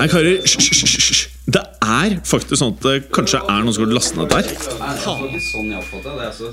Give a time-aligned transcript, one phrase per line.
[0.00, 0.38] Hei, karer.
[0.40, 1.26] Hysj.
[1.52, 4.46] Det er faktisk sånn at det kanskje er noen som har lastet ned der.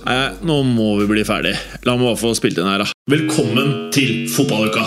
[0.03, 1.53] Nei, nå må vi bli ferdig.
[1.87, 2.91] La meg bare få spilt inn her, da.
[3.07, 4.83] Velkommen til fotballuka!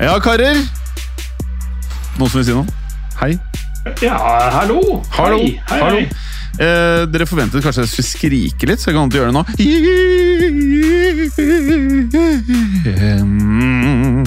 [0.00, 0.58] Ja, karer.
[2.18, 2.66] Noen som vil si noe?
[3.22, 3.36] Hei.
[4.02, 4.18] Ja,
[4.56, 5.04] hallo!
[5.14, 5.38] Hallo.
[5.38, 6.29] Hei, hei, Hallo.
[6.58, 9.44] Eh, dere forventet kanskje jeg skulle skrike litt, så jeg kan ikke gjøre det nå.
[13.30, 14.24] Mm.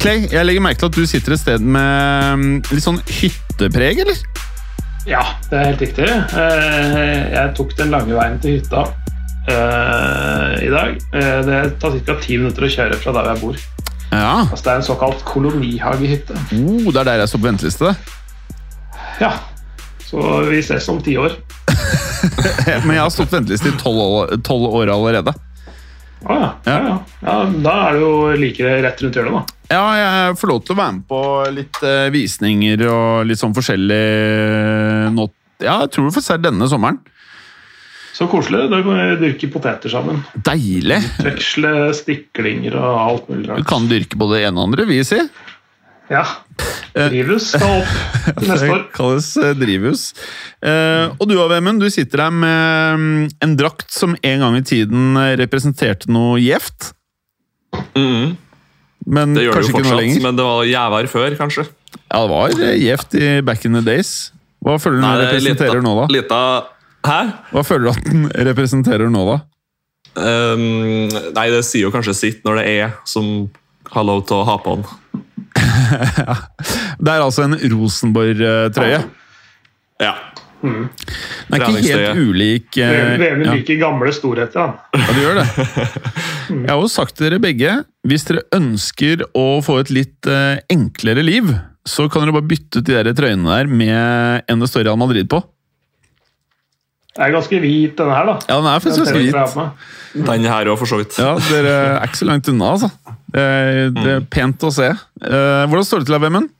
[0.00, 4.02] Clay, jeg legger merke til at du sitter et sted med mm, litt sånn hyttepreg,
[4.04, 4.18] eller?
[5.06, 6.06] Ja, det er helt riktig.
[6.10, 8.82] Eh, Jeg tok den lange veien til hytta
[9.46, 10.96] eh, i dag.
[11.14, 12.16] Eh, Det tar ca.
[12.24, 13.56] ti minutter å kjøre fra der jeg bor.
[14.10, 14.32] Ja.
[14.46, 16.36] Altså, det er en såkalt kolonihagehytte.
[16.58, 17.94] Oh, det er der jeg står på venteliste.
[19.22, 19.32] Ja,
[20.06, 21.34] så vi ses om ti år.
[22.86, 24.38] Men jeg har stått venteliste i tolv år,
[24.80, 25.34] år allerede.
[26.26, 26.50] Ah, ja.
[26.64, 26.94] Ja, ja.
[27.20, 29.56] ja, da er det jo like rett rundt hjørnet, da.
[29.66, 31.20] Ja, jeg får lov til å være med på
[31.54, 34.00] litt eh, visninger og litt sånn forskjellig
[35.14, 35.26] nå.
[35.62, 37.00] Ja, jeg tror vi får se denne sommeren.
[38.16, 38.70] Så koselig.
[38.72, 40.22] Da kan vi dyrke poteter sammen.
[40.46, 41.02] Deilig!
[41.26, 45.26] Veksle stiklinger og alt mulig Du kan dyrke både det ene og andre, vi sier.
[46.12, 46.22] Ja.
[46.96, 47.88] Drivhus skal opp
[48.46, 48.82] neste år.
[48.86, 50.02] Det kalles eh, drivhus.
[50.64, 54.62] Eh, og du Vemund, du sitter her med mm, en drakt som en gang i
[54.66, 56.92] tiden eh, representerte noe gjevt.
[57.98, 58.36] Mhm,
[59.12, 60.22] Men det gjør det jo ikke noe fortsatt, lenger.
[60.24, 61.66] men det var jævær før, kanskje.
[62.06, 64.14] Ja, det var eh, gjevt i back in the days.
[64.64, 66.06] Hva føler du den Nei, er representerer lita- nå, da?
[66.16, 66.40] Lita,
[67.06, 67.18] hæ?
[67.52, 69.36] Hva føler du at den representerer nå, da?
[70.16, 70.62] Um,
[71.36, 73.50] nei, det sier jo kanskje sitt når det er som
[73.92, 74.86] har lov til å ha på den.
[77.04, 79.04] Det er altså en Rosenborg-trøye.
[80.02, 80.14] Ja.
[80.66, 80.88] Den
[81.52, 83.54] er ikke helt ulik ulik eh, ja.
[83.54, 84.76] liker gamle storheter, han.
[84.96, 85.46] Ja, du gjør det.
[86.48, 87.74] Jeg har jo sagt til dere begge,
[88.08, 91.52] hvis dere ønsker å få et litt eh, enklere liv,
[91.86, 94.98] så kan dere bare bytte ut de der trøyene der med en det står Real
[95.00, 95.42] Madrid på.
[97.16, 98.34] Det er ganske hvit, denne her, da.
[98.44, 100.26] Ja, den er faktisk ganske hvit.
[100.26, 101.16] Den her òg, for så vidt.
[101.20, 102.90] Ja, Dere er ikke så langt unna, altså.
[103.32, 104.90] Det er, det er pent å se.
[104.92, 106.52] Eh, hvordan står det til, Vemund?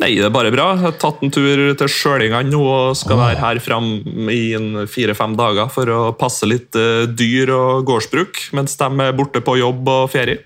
[0.00, 0.72] Nei, det er bare bra.
[0.74, 3.92] Jeg har tatt en tur til Sjølingan nå og skal være her fram
[4.32, 9.14] i en fire-fem dager for å passe litt eh, dyr og gårdsbruk, mens de er
[9.16, 10.40] borte på jobb og ferie.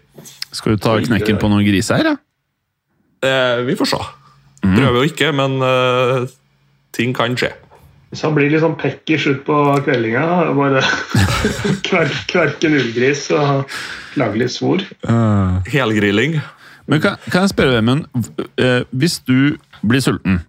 [0.53, 2.19] Skal du ta knekken på noen griser her, ja?
[3.25, 4.03] Eh, vi får se.
[4.67, 6.29] Prøver jo ikke, men eh,
[6.95, 7.55] ting kan skje.
[8.09, 10.23] Hvis han blir litt sånn pekkers slutt på kveldinga,
[10.57, 10.81] bare
[11.89, 13.75] kverk, kverke en ullgris og
[14.19, 14.85] lage litt svor
[15.69, 16.39] Helgrilling.
[16.89, 18.07] Men kan, kan jeg spørre, Vemund,
[18.57, 20.41] eh, hvis du blir sulten,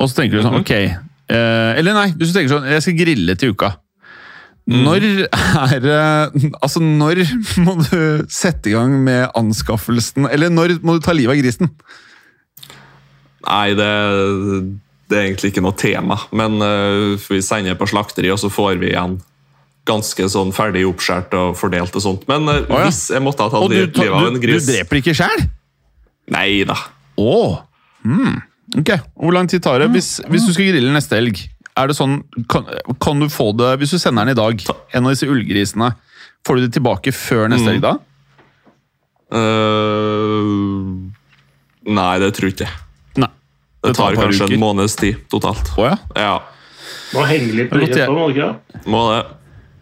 [0.00, 2.96] og så tenker du sånn, ok eh, Eller nei, hvis du tenker sånn, jeg skal
[2.96, 3.74] grille til uka.
[4.70, 5.86] Når er
[6.62, 7.24] Altså, når
[7.64, 11.72] må du sette i gang med anskaffelsen Eller når må du ta livet av grisen?
[13.40, 13.90] Nei, det,
[15.10, 18.78] det er egentlig ikke noe tema, men eh, vi sender på slakteri, og så får
[18.80, 19.18] vi igjen
[19.88, 22.26] ganske sånn ferdig oppskåret og fordelt og sånt.
[22.30, 22.82] Men Å, ja.
[22.86, 25.46] hvis jeg måtte ha tatt livet av en gris du dreper ikke sjæl?
[26.30, 26.76] Nei da.
[27.18, 27.56] Oh.
[28.06, 28.36] Mm.
[28.78, 29.88] Ok, Hvor lang tid tar det?
[29.96, 31.40] Hvis, hvis du skal grille neste helg,
[31.80, 32.20] er det sånn,
[32.52, 32.68] kan,
[33.02, 34.62] kan du få det Hvis du sender den i dag,
[34.94, 35.90] en av disse ullgrisene,
[36.46, 37.72] får du det tilbake før neste Mm.
[37.72, 37.96] helg da?
[39.30, 41.10] Uh,
[41.90, 42.70] nei, det tror jeg ikke.
[43.82, 44.54] Det tar tar kanskje uker.
[44.54, 45.70] en måneds tid totalt.
[45.78, 45.96] Å ja.
[46.16, 46.34] Ja,
[47.14, 48.82] Må henge litt på ryggen må det ikke det?
[48.86, 49.20] må det.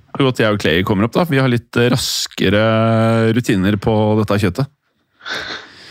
[0.09, 1.25] Det er godt jeg og Clay kommer opp, da.
[1.31, 2.63] Vi har litt eh, raskere
[3.37, 4.71] rutiner på dette kjøttet.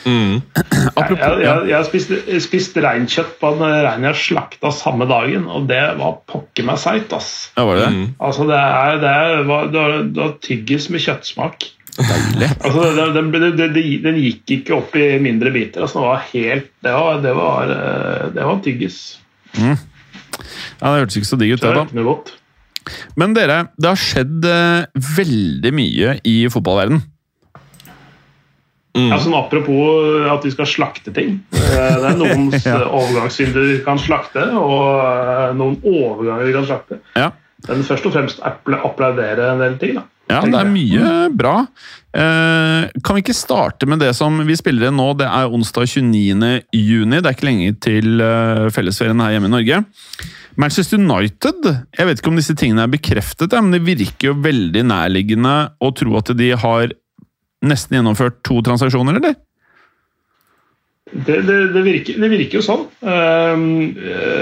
[0.07, 0.39] Mm.
[0.97, 2.11] Jeg, jeg, jeg, jeg har spist,
[2.45, 7.11] spist reinkjøtt på en rein jeg slakta samme dagen, og det var pokker meg seigt,
[7.13, 7.49] ass.
[7.57, 7.89] Ja, var det det?
[7.97, 8.05] Mm.
[8.23, 11.67] Altså, det er, det er, var- det var- det var tyggis med kjøttsmak.
[11.97, 12.49] Deilig.
[12.67, 15.81] Altså, den, den, den, den, gikk ikke opp i mindre biter.
[15.85, 18.99] Altså, det var helt Det var, det var, eh, det var tyggis.
[19.57, 22.03] Ja, Det hørtes ikke så digg ut, Det da.
[22.05, 22.33] godt.
[23.19, 24.85] Men dere, det har skjedd eh,
[25.17, 27.01] veldig mye i fotballverden.
[28.97, 29.11] Mm.
[29.11, 31.35] Ja, sånn Apropos at vi skal slakte ting.
[31.53, 32.79] Eh, Det er noen Ja.
[32.87, 37.01] overgangssynder vi kan slakte, og eh, noen overganger vi kan slakte.
[37.17, 37.31] Ja.
[37.67, 39.97] Men først og fremst applaudere en del ting.
[39.99, 40.05] da.
[40.27, 41.53] Ja, det er mye bra.
[42.17, 45.11] Eh, kan vi ikke starte med det som vi spiller inn nå?
[45.19, 46.49] Det er onsdag 29.
[46.75, 47.21] juni.
[47.21, 49.81] Det er ikke lenge til eh, fellesferien her hjemme i Norge.
[50.57, 54.87] Manchester United Jeg vet ikke om disse tingene er bekreftet, men det virker jo veldig
[54.89, 56.95] nærliggende å tro at de har
[57.67, 59.37] nesten gjennomført to transaksjoner, eller?
[61.11, 62.83] Det, det, det, virker, det, virker, jo sånn.
[62.99, 63.55] Uh,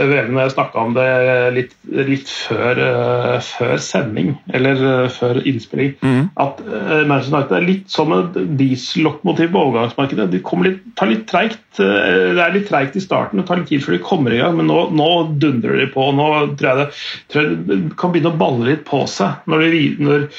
[0.09, 1.05] Veven og jeg snakka om det
[1.53, 1.75] litt,
[2.07, 5.93] litt før, uh, før, sending, eller uh, før innspilling.
[6.01, 6.31] Mm.
[6.41, 6.63] At
[7.05, 10.27] Manchester United er litt som et diesellokomotiv på overgangsmarkedet.
[10.33, 11.61] De litt, tar litt treigt.
[11.77, 14.57] det er litt treigt i starten, det tar litt tid før de kommer i gang,
[14.57, 15.09] men nå, nå
[15.41, 16.09] dundrer de på.
[16.17, 17.01] Nå tror jeg, det,
[17.31, 20.29] tror jeg det kan begynne å balle litt på seg når, de, når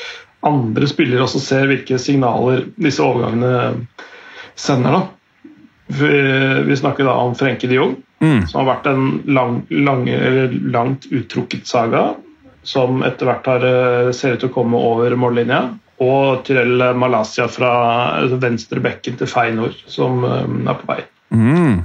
[0.47, 3.87] andre spillere også ser hvilke signaler disse overgangene
[4.57, 4.99] sender.
[4.99, 5.05] da.
[5.87, 8.47] Vi, snakker da om Frenke de Jong, mm.
[8.51, 10.07] som har vært en lang, lang,
[10.73, 12.15] langt uttrukket saga.
[12.67, 15.61] Som etter hvert har, eh, ser ut til å komme over mållinja.
[16.03, 17.71] Og Tyrell Malaysia fra
[18.43, 20.99] venstre bekken til Feinor, som um, er på vei.
[21.31, 21.79] Mm.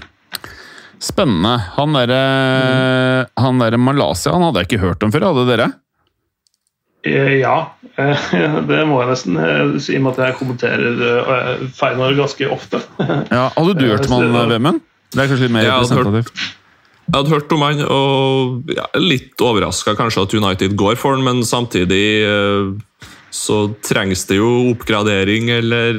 [1.02, 1.54] Spennende.
[1.78, 2.24] Han derre
[3.30, 3.62] mm.
[3.62, 5.70] der Malaysia han hadde jeg ikke hørt om før, hadde dere?
[7.04, 7.56] Eh, ja,
[7.98, 8.32] eh,
[8.70, 12.82] det må jeg nesten eh, si, i og med at jeg kommenterer Feinor ganske ofte.
[13.32, 14.82] Ja, Hadde du hørt om han, Vemund?
[15.12, 16.44] Det er kanskje litt mer representativt?
[17.12, 21.26] Jeg hadde hørt om han, og ja, litt overraska kanskje at United går for han,
[21.26, 22.22] men samtidig
[23.36, 25.98] så trengs det jo oppgradering eller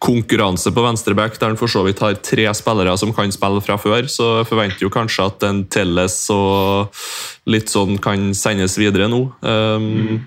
[0.00, 3.76] konkurranse på venstreback, der han for så vidt har tre spillere som kan spille fra
[3.80, 4.08] før.
[4.08, 7.02] Så forventer jo kanskje at en Telles og
[7.50, 9.26] litt sånn kan sendes videre nå.
[9.44, 10.22] Um,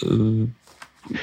[0.00, 0.46] mm.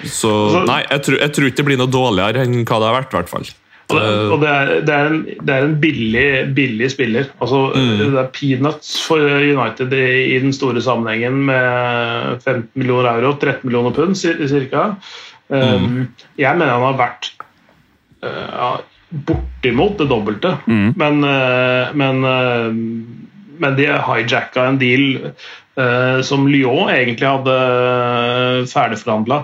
[0.10, 0.32] Så
[0.66, 3.14] nei, jeg tror, jeg tror, ikke det blir noe dårligere enn hva det har vært,
[3.14, 3.50] i hvert fall.
[3.86, 7.28] Og det, og det, er, det, er, en, det er, en, billig, billig spiller.
[7.38, 7.92] Altså, mm.
[8.02, 13.62] Det er peanuts for United i, i, den store sammenhengen med 15 millioner euro, 13
[13.66, 14.88] millioner pund ca.
[15.50, 16.00] Um, mm.
[16.42, 17.30] Jeg mener han har vært
[18.26, 18.70] ja,
[19.10, 20.58] bortimot det dobbelte.
[20.68, 20.94] Mm.
[20.96, 22.70] Men, eh, men, eh,
[23.58, 25.32] men de hijacka en deal
[26.24, 27.56] som Lyon egentlig hadde
[28.72, 29.42] ferdigforhandla.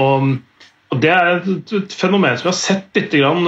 [0.00, 0.30] Og
[0.90, 3.44] og Det er et fenomen som vi har sett litt grann,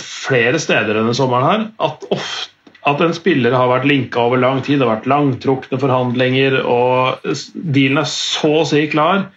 [0.00, 1.44] flere steder denne sommeren.
[1.44, 5.10] her, At, ofte, at en spiller har vært linka over lang tid, det har vært
[5.12, 7.20] langtrukne forhandlinger, og
[7.54, 9.28] dealen er så å si klar.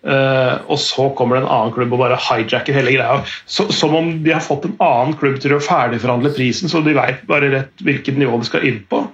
[0.00, 3.18] Uh, og så kommer det en annen klubb og bare hijacker hele greia.
[3.44, 6.96] Så, som om de har fått en annen klubb til å ferdigforhandle prisen, så de
[6.96, 9.04] vet bare rett hvilket nivå de skal inn på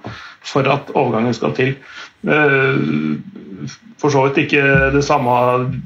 [0.47, 1.75] for at overgangen skal til.
[2.23, 3.19] Uh,
[3.99, 4.63] for så vidt ikke
[4.93, 5.33] det samme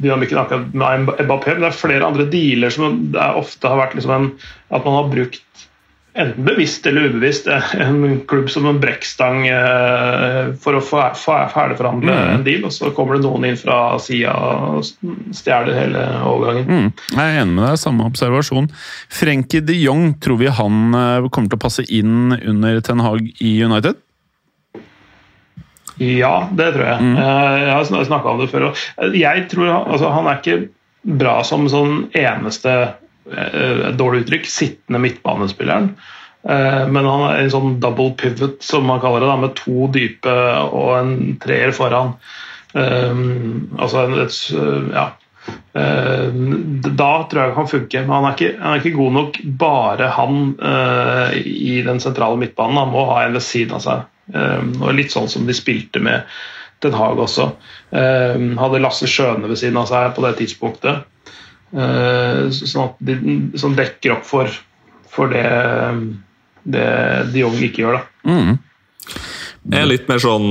[0.03, 3.95] dynamikken akkurat med Mbappé, men det er flere andre dealer som det ofte har vært
[3.98, 4.31] liksom en,
[4.69, 5.68] at man har brukt
[6.13, 12.31] enten bevisst eller ubevisst, en klubb som en brekkstang eh, for å ferdigforhandle mm.
[12.35, 14.83] en deal, og så kommer det noen inn fra sida og
[15.35, 16.67] stjeler hele overgangen.
[16.67, 16.89] Mm.
[17.15, 18.69] Jeg er enig med deg, samme observasjon.
[19.11, 23.31] Frenkie de Jong, tror vi han eh, kommer til å passe inn under Ten Hag
[23.39, 23.99] i United?
[26.01, 27.07] Ja, det tror jeg.
[27.07, 27.15] Mm.
[27.23, 28.71] Eh, jeg har snakka om det før.
[29.15, 30.59] Jeg tror altså, Han er ikke
[31.01, 32.89] bra som sånn eneste Eh,
[33.37, 35.93] et dårlig uttrykk, sittende midtbanespilleren.
[36.49, 40.37] Eh, men han er en sånn double pivot, som man kaller det, med to dype
[40.71, 42.15] og en treer foran.
[42.71, 44.35] Um, altså et,
[44.95, 45.09] ja.
[45.73, 48.05] da tror jeg han kan funke.
[48.05, 50.39] Men han er, ikke, han er ikke god nok bare han
[51.35, 52.79] i den sentrale midtbanen.
[52.79, 54.07] Han må ha en ved siden av seg.
[54.79, 56.23] Og Litt sånn som de spilte med
[56.81, 57.49] Den Haag også.
[57.91, 61.03] Hadde Lasse Skjøne ved siden av seg på det tidspunktet.
[61.71, 63.15] Eh, sånn at de,
[63.59, 64.51] som dekker opp for,
[65.12, 65.47] for det,
[66.67, 66.86] det
[67.31, 68.00] de Jong ikke gjør.
[68.00, 68.31] Da.
[68.31, 68.57] Mm.
[69.72, 70.50] Jeg er litt mer sånn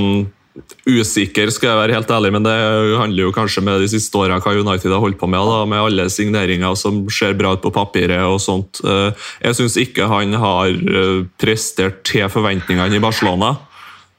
[0.83, 2.55] usikker, skal jeg være helt ærlig, men det
[2.99, 5.79] handler jo kanskje med de siste åra hva United har holdt på med, da, med
[5.79, 8.81] alle signeringer som ser bra ut på papiret og sånt.
[8.83, 13.57] Eh, jeg syns ikke han har eh, prestert til forventningene i Barcelona.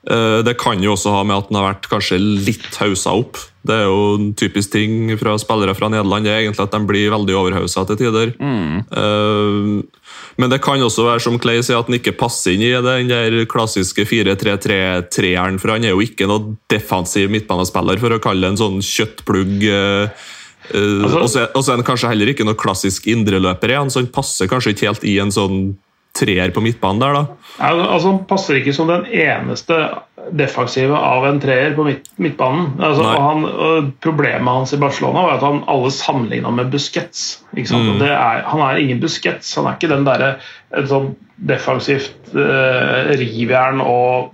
[0.03, 3.39] Det kan jo også ha med at han har vært kanskje litt hausa opp.
[3.63, 6.81] Det er jo en typisk ting fra spillere fra Nederland det er egentlig at de
[6.89, 8.33] blir veldig overhausa til tider.
[8.43, 8.81] Mm.
[8.91, 10.09] Uh,
[10.41, 13.11] men det kan også være som Clay sier, at han ikke passer inn i den
[13.11, 15.61] der klassiske 4-3-3-treeren.
[15.63, 19.55] For han er jo ikke noe defensiv midtbanespiller, for å kalle det en sånn kjøttplugg.
[19.63, 20.27] Uh,
[20.75, 24.75] uh, og så er han kanskje heller ikke noe klassisk indreløper, så han passer kanskje
[24.75, 25.65] ikke helt i en sånn
[26.13, 27.23] treer på midtbanen der, da?
[27.71, 29.79] Altså, han passer ikke som den eneste
[30.31, 32.71] defensive av en treer på midt, midtbanen.
[32.83, 33.47] Altså, han,
[34.05, 37.43] problemet hans i Barcelona var at han alle sammenligna med Busquets.
[37.57, 38.03] Mm.
[38.07, 39.51] Er, han er ingen Busquets.
[39.59, 40.37] Han er ikke den derre
[40.89, 41.13] sånn
[41.43, 44.31] defensivt uh, rivjern og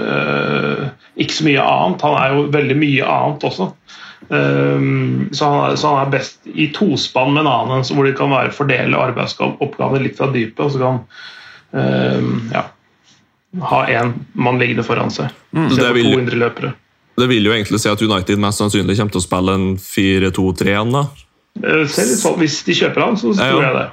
[0.00, 0.88] uh,
[1.20, 2.06] ikke så mye annet.
[2.06, 3.70] Han er jo veldig mye annet også.
[4.28, 8.32] Um, så, han, så, han, er best i tospann med en annen, hvor de kan
[8.32, 10.64] være fordele arbeidsoppgaver litt fra dypet.
[10.64, 11.02] Og så kan
[11.76, 12.66] um, ja,
[13.62, 15.32] ha én mann liggende foran seg.
[15.56, 16.72] Mm, det, vil, 200 løpere.
[17.16, 20.96] det vil jo egentlig si at United mest sannsynlig kommer til å spille en 4-2-3-en,
[20.96, 21.06] da?
[21.88, 23.68] Sånn, hvis de kjøper han, så tror ja, ja.
[23.68, 23.86] jeg det.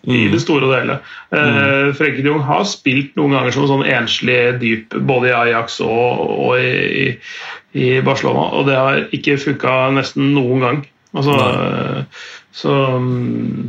[0.00, 0.94] I det store og hele.
[1.28, 1.90] Mm.
[1.98, 6.22] Frenkie de Jong har spilt noen ganger som sånn enslig dyp, både i Ajax og,
[6.46, 7.10] og i,
[7.76, 10.80] i, Barcelona, og det har ikke funka nesten noen gang.
[11.12, 11.36] Altså,
[12.56, 13.60] så mm,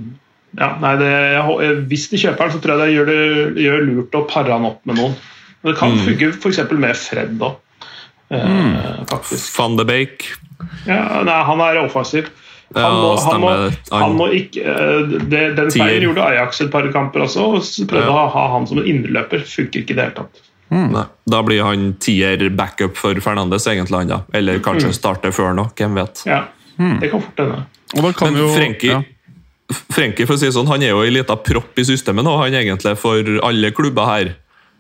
[0.60, 3.86] ja, nei, det, jeg, Hvis de kjøper den, så tror jeg det gjør, det gjør
[3.90, 5.20] lurt å pare han opp med noen.
[5.62, 6.06] Det kan mm.
[6.06, 6.62] funke f.eks.
[6.72, 7.60] med Fred òg.
[8.32, 9.52] Uh, faktisk.
[9.58, 10.38] Van de Bake.
[10.88, 12.30] Ja, nei, han er offensiv.
[12.74, 13.50] Han må, han må,
[13.92, 17.50] han må ikke, eh, det, den feilen gjorde Ajax et par kamper også.
[17.58, 18.14] og Prøvde ja.
[18.16, 19.44] å ha han som en indreløper.
[19.44, 20.44] Funker ikke i det hele tatt.
[20.72, 20.96] Mm.
[21.28, 24.06] Da blir han tier backup for Fernandes, egentlig.
[24.06, 24.22] han da.
[24.34, 24.96] Eller kanskje mm.
[24.96, 25.68] starte før nå.
[25.76, 26.24] Hvem vet.
[26.30, 26.46] Ja,
[26.78, 27.00] mm.
[27.02, 27.66] det kan fort hende.
[28.00, 29.02] Men jo, Frenkie, ja.
[29.92, 32.56] Frenkie for å si sånn, han er jo en liten propp i systemet nå, han
[32.56, 34.32] egentlig for alle klubber her.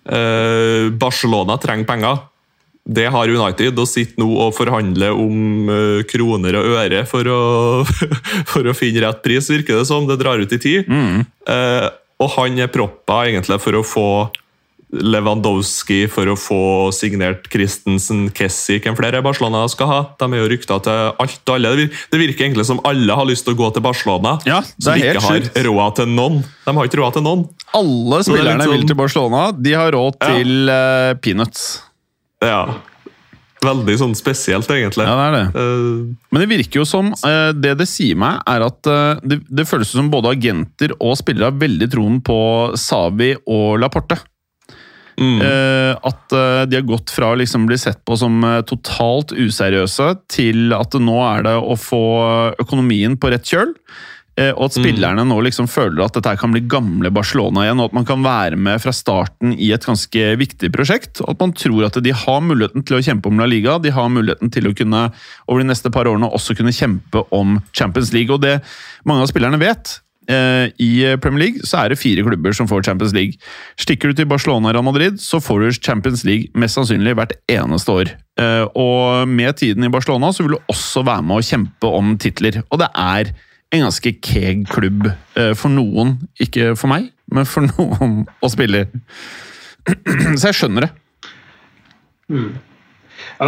[0.10, 2.27] Eh, Barcelona trenger penger.
[2.81, 7.41] Det har United, og sitter nå og forhandler om uh, kroner og øre for å,
[8.51, 10.08] for å, finne rett pris, virker det som.
[10.10, 10.89] Det drar ut i tid.
[10.89, 11.22] Mm.
[11.46, 11.88] Uh,
[12.22, 14.08] og han er proppa egentlig for å få
[14.91, 16.62] Lewandowski, for å få
[16.95, 20.00] signert Christensen, Kessi, hvem flere Barcelona skal ha.
[20.19, 21.88] De er jo rykta til alt og alle.
[22.12, 25.24] Det virker egentlig som alle har lyst til å gå til Barcelona, ja, som ikke
[25.24, 26.41] har råd til noen.
[26.67, 27.48] De har ikke råd til noen.
[27.77, 28.75] Alle spillerne sånn...
[28.75, 29.43] vil til Barcelona.
[29.55, 31.67] De har råd til uh, peanuts.
[32.43, 32.65] Ja.
[33.62, 35.05] Veldig sånn spesielt, egentlig.
[35.07, 35.45] Ja, det er det.
[35.55, 38.91] Uh, Men det virker jo som uh, Det det sier meg, er at
[39.24, 42.41] det, det, føles som både agenter og spillere har veldig troen på
[42.81, 44.19] Savi og Laporte.
[45.20, 45.41] Mm.
[46.08, 46.34] at
[46.72, 51.18] de har gått fra å liksom bli sett på som totalt useriøse, til at nå
[51.27, 52.06] er det å få
[52.63, 53.75] økonomien på rett kjøl.
[54.39, 57.89] Eh, og at spillerne nå liksom føler at dette kan bli gamle Barcelona igjen, og
[57.89, 61.20] at man kan være med fra starten i et ganske viktig prosjekt.
[61.22, 63.91] og At man tror at de har muligheten til å kjempe om La Liga, de
[63.91, 65.10] har muligheten til å kunne
[65.48, 68.32] over de neste par årene også kunne kjempe om Champions League.
[68.32, 68.62] Og det
[69.03, 72.86] mange av spillerne vet, eh, i Premier League så er det fire klubber som får
[72.88, 73.40] Champions League.
[73.80, 77.92] Stikker du til Barcelona og Madrid, så får du Champions League mest sannsynlig hvert eneste
[77.92, 78.14] år.
[78.40, 82.14] Eh, og med tiden i Barcelona så vil du også være med å kjempe om
[82.22, 82.62] titler.
[82.70, 83.34] Og det er
[83.72, 86.18] en ganske keeg klubb eh, for noen.
[86.44, 88.88] Ikke for meg, men for noen å spille.
[90.40, 90.92] Så jeg skjønner det.
[92.32, 92.52] Mm.
[93.42, 93.48] Ja,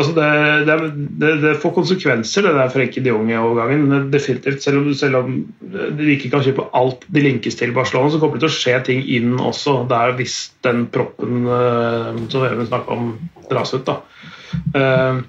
[0.00, 0.28] altså det,
[0.68, 0.76] det,
[1.20, 4.10] det, det, får konsekvenser, det der Frenkie de Jong-overgangen.
[4.12, 4.62] Definitivt.
[4.64, 8.38] Selv om, selv om de ikke kan kjøpe alt de linkes til Barcelona, så kommer
[8.38, 12.96] det til å skje ting inn også der hvis den proppen uh, som Even snakka
[12.96, 13.14] om,
[13.50, 13.86] dras ut.
[13.86, 14.00] da.
[14.72, 15.22] Uh,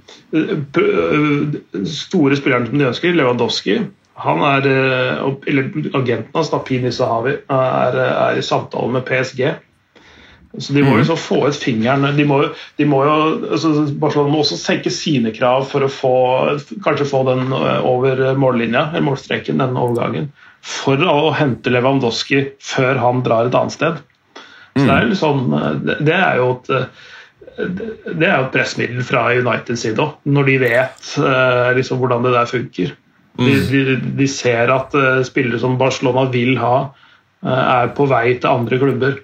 [1.87, 3.81] store spilleren som de ønsker, Lewandowski
[4.17, 9.43] han er, eh, eller Agenten hans, Pini Sahavi, er, er, i samtale med PSG.
[10.57, 12.39] Så De må jo liksom få ut fingeren de må,
[12.79, 13.15] de må jo,
[13.53, 13.71] altså
[14.01, 16.13] Barcelona må også senke sine krav for å få,
[16.85, 20.31] kanskje få den eh, over mållinja, eller målstreken, den overgangen.
[20.65, 23.99] For å hente Lewandowski før han drar et annet sted.
[24.77, 25.53] Så Det er, liksom,
[26.05, 26.73] det er jo et
[27.57, 31.07] det er jo et pressmiddel fra Uniteds side òg, når de vet
[31.73, 32.91] liksom, hvordan det der funker.
[33.37, 33.63] De, mm.
[33.71, 34.93] de, de, ser at
[35.25, 36.75] spillere som Barcelona vil ha,
[37.41, 39.17] er på vei til andre klubber.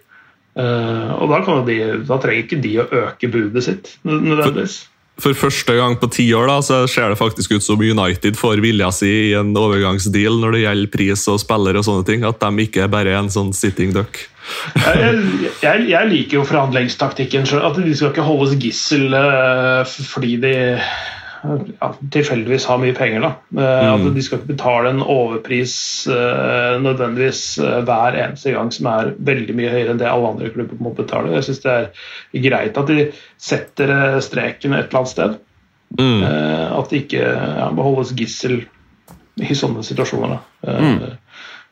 [0.53, 4.83] Uh, og da, de, da, trenger ikke de å øke budet sitt nødvendigvis.
[5.13, 8.37] For, for første gang på ti år da, så ser det faktisk ut som United
[8.37, 12.25] får vilja si i en overgangsdeal når det gjelder pris og spiller og sånne ting.
[12.25, 14.23] At de ikke er bare en sånn sitting duck.
[14.73, 15.19] jeg,
[15.61, 17.45] jeg, jeg, liker jo forhandlingstaktikken.
[17.61, 19.13] At de skal ikke holdes gissel
[19.85, 20.55] fordi de
[21.43, 23.23] ja, tilfeldigvis har mye penger.
[23.23, 23.31] da.
[23.51, 23.93] Eh, mm.
[23.93, 25.75] At de skal ikke betale en overpris
[26.07, 30.51] uh, nødvendigvis uh, hver eneste gang som er veldig mye høyere enn det alle andre
[30.53, 31.33] klubber må betale.
[31.35, 33.09] Jeg syns det er greit at de
[33.41, 35.35] setter streken et eller annet sted.
[35.99, 36.23] Mm.
[36.73, 38.63] At det ikke ja, beholdes gissel
[39.37, 40.39] i sånne situasjoner.
[40.65, 41.19] Mm.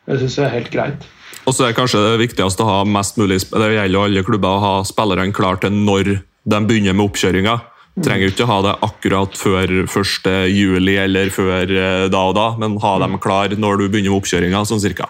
[0.05, 1.07] Det syns jeg er helt greit.
[1.49, 4.59] Og så er kanskje det viktigste å ha mest mulig Det gjelder jo alle klubber
[4.59, 7.55] å ha spillerne klare til når de begynner med oppkjøringa.
[7.99, 10.29] Trenger ikke ha det akkurat før 1.
[10.47, 14.21] juli eller før eh, da og da, men ha dem klar når du begynner med
[14.21, 15.09] oppkjøringa, sånn cirka.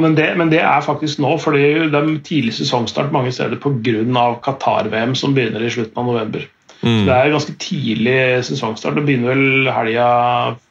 [0.00, 4.24] Men det, men det, er faktisk nå, fordi det er tidlig sesongstart mange steder pga.
[4.40, 6.48] Qatar-VM som begynner i slutten av november.
[6.82, 7.04] Mm.
[7.06, 8.96] det er ganske tidlig sesongstart.
[8.96, 10.06] Det begynner vel helga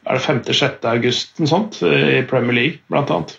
[0.04, 0.82] er det 5.-6.
[0.90, 3.36] august sånt, i Premier League, blant annet.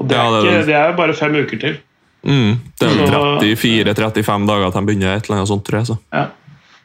[0.00, 1.74] Og det, ja, er, ikke, det er bare fem uker til.
[2.22, 2.54] Mm.
[2.78, 5.90] Det er 34-35 dager til de begynner, et eller annet sånt, tror jeg.
[5.90, 5.98] Så.
[6.14, 6.30] Ja.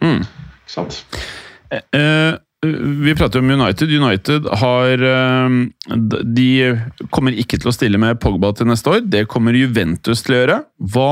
[0.03, 0.21] Mm.
[0.23, 0.99] Ikke sant?
[1.71, 2.35] Eh, eh,
[3.03, 3.91] vi prater om United.
[3.91, 5.49] United har eh,
[6.23, 6.49] De
[7.09, 9.05] kommer ikke til å stille med Pogba til neste år.
[9.05, 10.57] Det kommer Juventus til å gjøre.
[10.93, 11.11] Hva,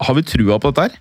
[0.00, 0.98] har vi trua på dette her?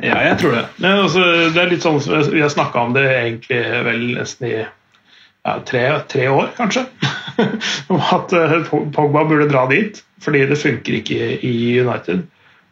[0.00, 0.66] Ja, jeg tror det.
[0.80, 1.98] Men, også, det er litt sånn
[2.32, 4.68] Vi har snakka om det egentlig vel nesten i ja,
[5.44, 6.86] ja, tre, tre, år, kanskje.
[7.92, 8.32] om at
[8.68, 12.24] Pogba burde dra dit, fordi det funker ikke i United.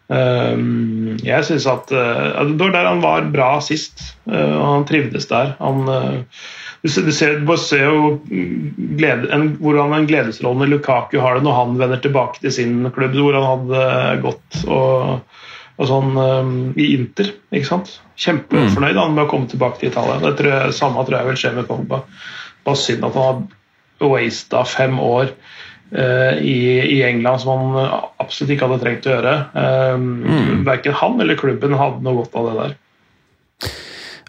[0.08, 4.14] Um, jeg syns at uh, Det var der han var bra sist.
[4.24, 5.52] og han trivdes der.
[5.60, 6.46] Han, uh,
[6.82, 11.76] du, ser, du ser jo glede, en, hvordan en gledesrolle Lukaku har det når han
[11.80, 15.38] vender tilbake til sin klubb, hvor han hadde gått og,
[15.76, 17.34] og sånn um, i Inter.
[17.52, 17.98] ikke sant?
[18.18, 19.14] Kjempefornøyd mm.
[19.14, 20.20] med å komme tilbake til Italia.
[20.24, 22.02] Det tror jeg, samme tror jeg vil skje med Pogba.
[22.66, 23.44] Bare synd at han
[23.98, 29.14] har wasta fem år Eh, i, i, England som han absolutt ikke hadde trengt å
[29.14, 29.34] gjøre.
[29.54, 30.50] Um, mm.
[30.66, 32.76] Verken han eller klubben hadde noe godt av det der.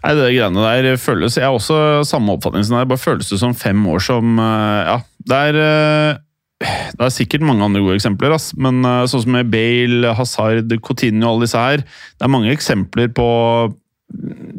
[0.00, 2.88] Nei, det greiene der føles Jeg har også samme oppfatning som deg.
[2.88, 6.18] Bare føles det som fem år som Ja, det er
[6.60, 8.50] det er sikkert mange andre gode eksempler, ass.
[8.52, 13.08] men sånn som med Bale, Hazard, Coutinho og alle disse her Det er mange eksempler
[13.16, 13.28] på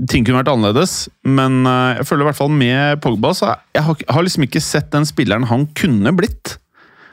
[0.10, 3.98] ting kunne vært annerledes, men jeg føler i hvert fall med Pogba så jeg har,
[4.00, 6.56] jeg har liksom ikke sett den spilleren han kunne blitt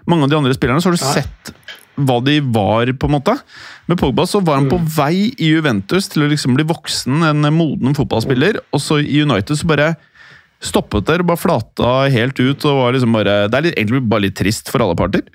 [0.09, 1.15] mange av de andre spillerne, så har du Nei.
[1.21, 1.53] sett
[1.99, 3.35] hva de var, på en måte.
[3.91, 4.91] Med Pogba så var han på mm.
[4.95, 8.61] vei i Juventus til å liksom bli voksen, en moden fotballspiller.
[8.71, 9.89] Og så i United så bare
[10.63, 12.65] stoppet der bare flata helt ut.
[12.65, 15.27] og var liksom bare, Det er egentlig bare litt trist for alle parter.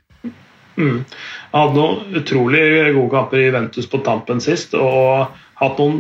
[0.73, 1.03] Mm.
[1.03, 2.63] Jeg hadde noen utrolig
[2.95, 5.99] gode kamper i Juventus på tampen sist, og hatt noen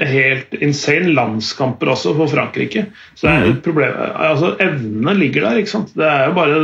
[0.00, 2.86] helt insane landskamper også for Frankrike.
[3.14, 3.62] Så det er et mm.
[3.64, 3.96] problem.
[4.24, 5.60] Altså, Evnene ligger der.
[5.60, 5.92] ikke sant?
[5.98, 6.60] Det er jo bare,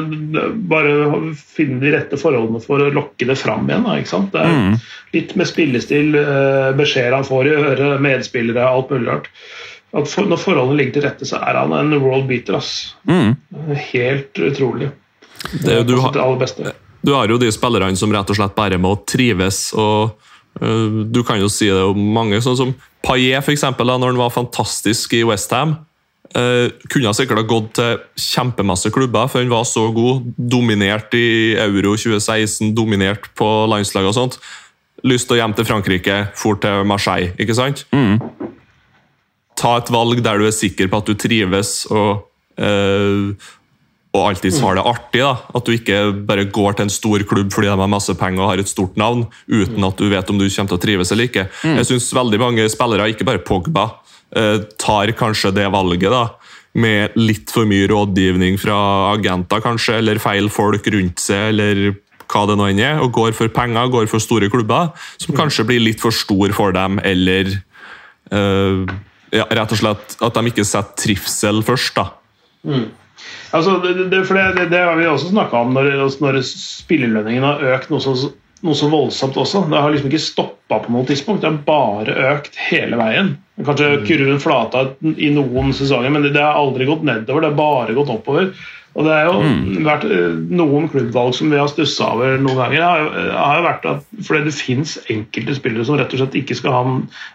[0.71, 3.85] bare å finne de rette forholdene for å lokke det fram igjen.
[3.85, 4.33] Da, ikke sant?
[4.33, 4.79] Det er mm.
[5.17, 9.31] Litt med spillestil, eh, beskjeder han får i øret, medspillere, alt mulig rart.
[9.97, 12.59] At for, når forholdene ligger til rette, så er han en world beater.
[12.59, 12.95] ass.
[13.09, 13.37] Mm.
[13.93, 14.91] Helt utrolig.
[15.53, 16.17] Det, du, har,
[17.01, 19.69] du har jo de spillerne som rett og slett bare må trives.
[19.77, 20.17] og
[20.61, 22.77] uh, Du kan jo si det om mange, sånn som
[23.07, 25.77] Paillet, for eksempel, da når han var fantastisk i Westham,
[26.37, 30.27] uh, kunne sikkert ha gått til kjempemasse klubber, for han var så god.
[30.37, 34.41] Dominert i Euro 2016, dominert på landslaget og sånt.
[35.07, 37.85] Lyst til å hjem til Frankrike, for til Marseille, ikke sant?
[37.95, 38.19] Mm.
[39.59, 42.27] Ta et valg der du er sikker på at du trives og
[42.59, 43.49] uh,
[44.17, 45.21] og alltid har det artig.
[45.21, 48.43] da, At du ikke bare går til en stor klubb fordi de har masse penger
[48.43, 51.13] og har et stort navn, uten at du vet om du kommer til å trives
[51.13, 51.49] eller ikke.
[51.63, 51.77] Mm.
[51.81, 53.87] Jeg synes veldig mange spillere, ikke bare Pogba,
[54.35, 56.25] eh, tar kanskje det valget da,
[56.79, 58.79] med litt for mye rådgivning fra
[59.13, 61.97] agenter, kanskje, eller feil folk rundt seg, eller
[62.29, 65.65] hva det nå enn er, og går for penger, går for store klubber, som kanskje
[65.69, 67.51] blir litt for stor for dem, eller
[68.33, 68.85] uh,
[69.33, 71.97] ja, rett og slett at de ikke setter trivsel først.
[71.97, 72.11] da.
[72.69, 72.89] Mm.
[73.57, 77.93] Altså, det, det, det, det, har vi også snakka om når, når spillelønningen har økt
[77.93, 78.15] noe så,
[78.67, 79.65] noe så, voldsomt også.
[79.71, 83.37] Det har liksom ikke stoppa på noe tidspunkt, det har bare økt hele veien.
[83.59, 84.03] Kanskje mm.
[84.09, 88.13] kurven flata i noen sesonger, men det, har aldri gått nedover, det har bare gått
[88.13, 88.53] oppover.
[88.99, 89.85] Og det har jo mm.
[89.87, 93.89] vært eh, Noen klubbvalg som vi har stussa over noen ganger, har, har jo vært
[93.91, 96.83] at fordi det fins enkelte spillere som rett og slett ikke skal ha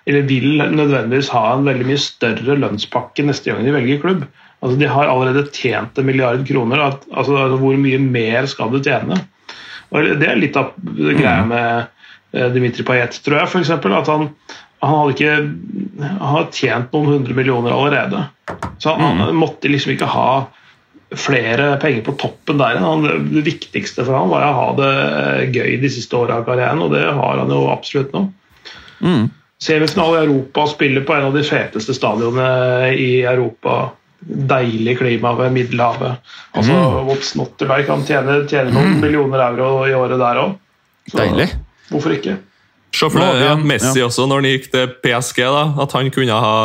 [0.10, 4.26] eller vil nødvendigvis ha en veldig mye større lønnspakke neste gang de velger klubb.
[4.64, 6.80] Altså, de har allerede tjent en milliard kroner.
[6.88, 9.20] At, altså, altså, hvor mye mer skal du tjene?
[9.94, 11.50] Og det er litt av greia mm.
[11.52, 11.90] med
[12.38, 13.52] uh, Dimitri Payet, tror jeg.
[13.60, 14.30] Eksempel, at han,
[14.82, 15.34] han hadde ikke
[16.00, 18.24] han har tjent noen hundre millioner allerede.
[18.80, 19.42] Så han, han, mm.
[19.44, 20.30] måtte liksom ikke ha
[21.14, 22.80] flere penger på toppen der.
[22.82, 24.94] Han, det viktigste for han var å ha det
[25.54, 28.24] gøy de siste åra av karrieren, og det har han jo absolutt nå.
[29.04, 29.28] Mm.
[29.64, 33.92] Semifinale i Europa, spiller på en av de feteste stadionene i Europa
[34.24, 36.32] deilig klima ved Middelhavet.
[36.54, 37.10] Altså, mm.
[37.10, 39.04] What's Notterberg kan tjene, tjener noen mm.
[39.04, 40.56] millioner euro i året der òg.
[41.14, 41.50] Deilig.
[41.92, 42.38] Hvorfor ikke?
[42.94, 44.08] Se for deg Messi ja.
[44.08, 46.56] også, når han gikk til PSG, da, at han kunne ha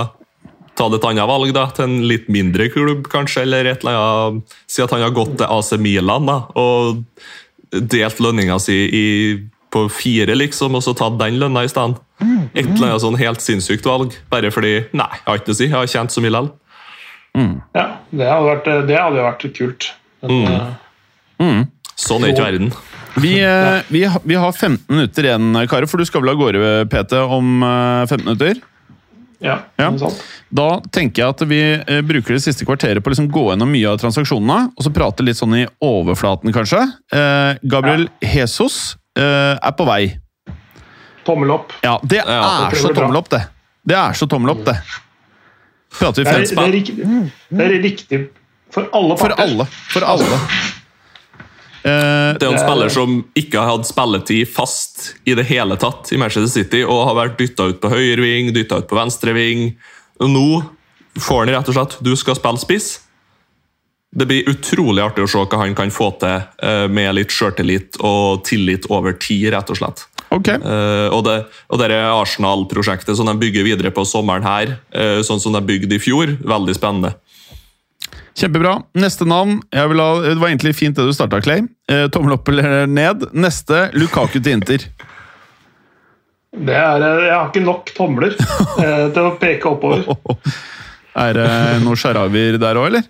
[0.79, 4.59] tatt et annet valg da, til en litt mindre klubb, kanskje, eller et eller annet.
[4.71, 7.03] Si at han har gått til AC Milan da, og
[7.73, 9.07] delt lønninga si i,
[9.73, 11.99] på fire, liksom, og så tatt den lønna i stedet.
[12.55, 15.59] Et eller annet sånn helt sinnssykt valg, bare fordi Nei, jeg har ikke noe å
[15.59, 16.55] si, jeg har tjent så mye likevel.
[17.37, 17.59] Mm.
[17.77, 19.91] Ja, det hadde, vært, det hadde vært kult.
[20.25, 20.47] Men, mm.
[20.55, 21.67] Eh, mm.
[21.99, 22.73] Sånn er ikke verden.
[23.19, 26.75] Vi, eh, vi, vi, har 15 minutter igjen, Kare, for du skal vel av gårde,
[26.93, 28.61] PT, om 15 eh, minutter?
[29.43, 29.89] Ja, ja.
[30.55, 31.59] Da tenker jeg at vi
[32.07, 35.27] bruker det siste kvarteret på å liksom gå gjennom mye av transaksjonene, og så prate
[35.27, 36.85] litt sånn i overflaten, kanskje.
[37.15, 38.31] Eh, Gabriel ja.
[38.37, 40.03] Jesus eh, er på vei.
[41.27, 41.75] Tommel opp.
[41.83, 43.43] Ja, det er så tommel opp, det.
[43.89, 44.79] Det er så tommel opp, det.
[45.95, 46.75] Prater vi fem spann?
[47.49, 48.21] Det, er riktig
[48.75, 49.37] for alle parter.
[49.37, 49.69] For alle.
[49.95, 50.41] For alle.
[51.89, 56.11] Eh, det er en spiller som ikke har hatt spilletid fast i det hele tatt
[56.13, 59.35] i Manchester City, og har vært dytta ut på høyre ving, dytta ut på venstre
[59.37, 59.71] ving.
[60.21, 60.49] Nå
[61.19, 62.89] får han rett og slett Du skal spille spiss.
[64.11, 68.01] Det blir utrolig artig å se hva han kan få til eh, med litt sjøltillit
[68.01, 70.08] og tillit over tid, rett og slett.
[70.35, 70.51] Ok.
[70.61, 71.39] Uh, og det,
[71.73, 75.97] og det Arsenal-prosjektet som de bygger videre på sommeren her, uh, sånn som de bygde
[75.97, 77.15] i fjor, veldig spennende.
[78.39, 78.77] Kjempebra.
[78.95, 81.65] Neste navn jeg vil ha, Det var egentlig fint det du starta, Clay.
[81.91, 83.31] Uh, tommel opp eller ned.
[83.35, 84.85] Neste Lukaku til Inter.
[86.49, 90.07] Det er, jeg har ikke nok tomler eh, til å peke oppover.
[91.19, 91.49] Er det
[91.83, 93.07] noen sjaraver der òg, eller?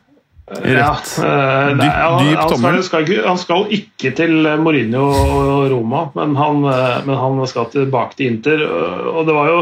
[0.48, 1.10] Ja, Rett.
[1.20, 2.78] Ja, nei, Dyp- han, dyp tommel.
[2.82, 4.32] skal, skal han skal ikke til
[4.62, 8.64] Mourinho og Roma, men han, eh, men han skal tilbake til Inter.
[9.12, 9.58] Og det var jo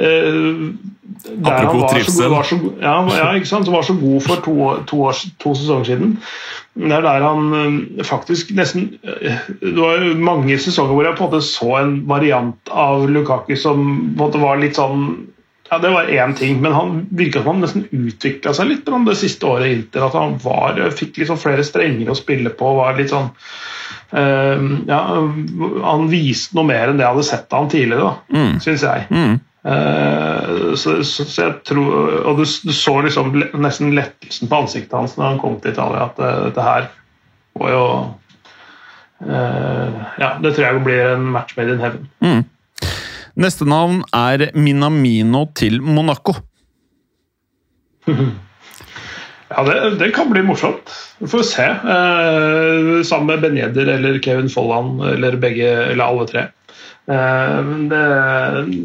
[0.00, 0.72] eh,
[1.36, 2.22] der han Apropos var så, trivsel.
[2.24, 3.66] god- var så, ja, ja, ikke sant?
[3.68, 4.54] Så var så god for to,
[4.88, 6.16] to, år, to sesonger siden.
[6.80, 7.52] Det er der han
[7.98, 11.92] eh, faktisk nesten eh, Det var mange sesonger hvor jeg på en måte så en
[12.08, 15.26] variant av Lukaku som på en måte var litt sånn
[15.72, 19.14] ja, Det var én ting, men han virka som han nesten utvikla seg litt det
[19.16, 20.04] siste året i Inter.
[20.04, 22.74] At han var, fikk liksom flere strenger å spille på.
[22.76, 23.30] var litt sånn
[24.12, 24.98] uh, ja,
[25.88, 28.60] Han viste noe mer enn det jeg hadde sett av han tidligere, da, Mm.
[28.60, 29.06] syns jeg.
[29.08, 29.40] Mm.
[29.64, 33.28] Uh, så, så, så jeg tror Og du, du så liksom
[33.62, 36.88] nesten lettelsen på ansiktet hans når han kom til Italia, at uh, dette her
[37.62, 37.84] var jo
[39.22, 42.08] eh, Ja, det tror jeg blir en match made in heaven.
[42.24, 42.44] Mm.
[43.40, 46.34] Neste navn er Minamino til Monaco.
[49.52, 50.90] Ja, det, det kan bli morsomt.
[51.20, 51.64] Vi får se.
[51.64, 56.46] Eh, sammen med Ben Yedder eller Kevin Folland eller begge, eller alle tre.
[57.10, 58.02] Eh, men det,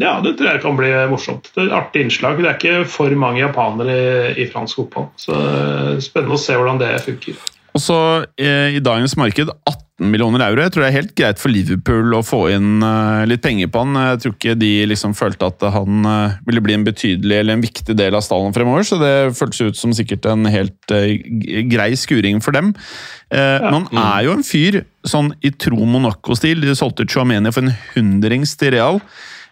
[0.04, 1.52] ja, det tror jeg kan bli morsomt.
[1.54, 2.40] Det er et artig innslag.
[2.42, 5.10] Det er ikke for mange japanere i, i fransk fotball.
[5.20, 7.40] Så eh, spennende å se hvordan det funker.
[7.78, 8.00] Og så
[8.42, 10.62] eh, i dagens marked 18 millioner euro.
[10.62, 13.82] Jeg tror det er helt greit for Liverpool å få inn eh, litt penger på
[13.82, 13.98] han.
[14.12, 17.64] Jeg tror ikke de liksom følte at han eh, ville bli en betydelig eller en
[17.66, 21.18] viktig del av stallen fremover, så det føltes ut som sikkert en helt eh,
[21.72, 22.76] grei skuring for dem.
[23.28, 26.62] Men han er jo en fyr sånn i tro Monaco-stil.
[26.64, 29.02] De solgte Chuameni for en hundrings til Real.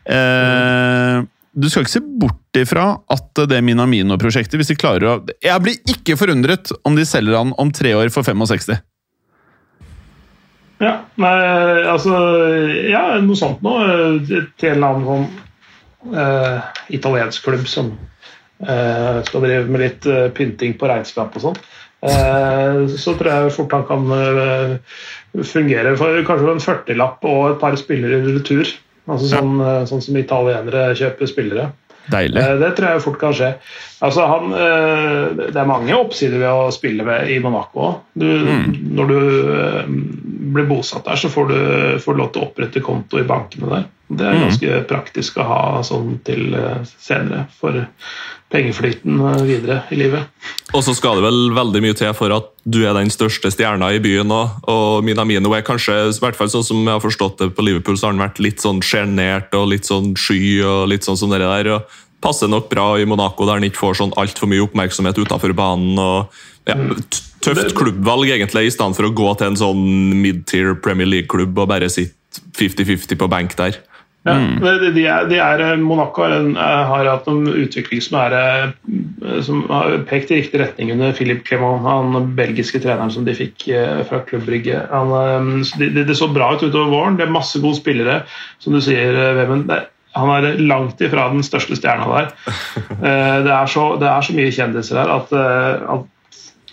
[0.06, 5.64] Eh, du skal ikke se bort ifra at det Minamino-prosjektet, hvis de klarer å Jeg
[5.64, 8.76] blir ikke forundret om de selger han om tre år for 65.
[10.84, 11.36] Ja, nei,
[11.88, 12.16] altså
[12.90, 13.86] Ja, noe sånt noe.
[13.86, 15.28] eh, Til en eller annen sånn
[16.06, 16.60] uh,
[16.94, 17.94] italiensk klubb som
[18.62, 21.64] uh, skal drive med litt uh, pynting på regnskap og sånn.
[22.06, 24.04] Så tror jeg fort han kan
[25.50, 28.70] fungere for kanskje en 40-lapp og et par spillere i retur.
[29.10, 29.56] Altså sånn,
[29.90, 31.64] sånn som italienere kjøper spillere.
[32.14, 32.44] Deilig.
[32.62, 33.50] Det tror jeg fort kan skje.
[34.06, 34.54] Altså, han,
[35.40, 37.90] det er mange oppsider ved å spille i Monaco.
[38.14, 38.30] Du,
[39.00, 39.18] Når du
[40.54, 41.58] blir bosatt der, så får du,
[42.04, 43.86] får lov til å opprette konto i bankene der.
[44.06, 47.80] Det er ganske praktisk å ha sånn til eh, senere for
[48.54, 50.28] pengeflyten eh, videre i livet.
[50.76, 53.90] Og så skal det vel veldig mye til for at du er den største stjerna
[53.96, 54.60] i byen òg.
[54.72, 57.98] Og Minamino er kanskje, i hvert fall sånn som jeg har forstått det på Liverpool,
[57.98, 61.34] så har han vært litt sånn sjenert og litt sånn sky og litt sånn som
[61.34, 61.72] det der.
[61.80, 65.54] og Passer nok bra i Monaco, der han ikke får sånn altfor mye oppmerksomhet utafor
[65.58, 65.98] banen.
[65.98, 66.78] og ja,
[67.10, 69.84] t- Tøft klubbvalg, egentlig, i stedet for å gå til en sånn
[70.22, 73.78] mid-tier Premier League-klubb og bare sitte 50-50 på benk der.
[74.26, 74.34] Ja,
[74.82, 79.36] de, de er, de er, Monaco har, en, har hatt en utvikling som, er, eh,
[79.46, 83.68] som har pekt i riktig retning under Philip Clement, han belgiske treneren som de fikk
[83.70, 84.80] eh, fra klubbrygge.
[84.90, 87.20] Han, eh, det, det- så bra ut utover våren.
[87.20, 88.24] Det er masse gode spillere,
[88.58, 89.68] som du sier, eh, Vemund.
[89.70, 92.28] Det- Han er langt ifra den største stjerna der.
[93.06, 96.06] Eh, Det er så, det er så mye kjendiser her at, eh, at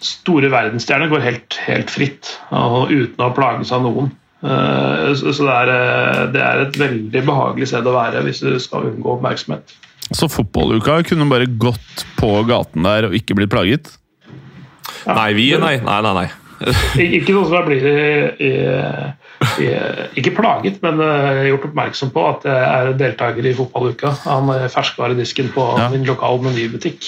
[0.06, 4.10] store verdensstjerner går helt, helt fritt og uten å plages av noen.
[4.42, 8.58] Eh, Så det er, eh, det er et veldig behagelig sted å være hvis du
[8.58, 9.74] skal unngå oppmerksomhet.
[10.12, 13.92] Så fotballuka kunne bare gått på gaten der og ikke blitt plaget?
[15.06, 15.14] Ja.
[15.14, 16.12] Nei, vi Nei, nei, nei.
[16.14, 16.28] nei.
[17.02, 18.02] Ik- Ikke noe som jeg blir i,
[18.46, 18.50] i,
[19.64, 19.68] i,
[20.20, 24.12] ikke plaget, men eh, gjort oppmerksom på at jeg er deltaker i fotballuka.
[24.26, 25.88] Han er ferskvaredisken på Ja.
[25.92, 27.00] min lokale menybutikk.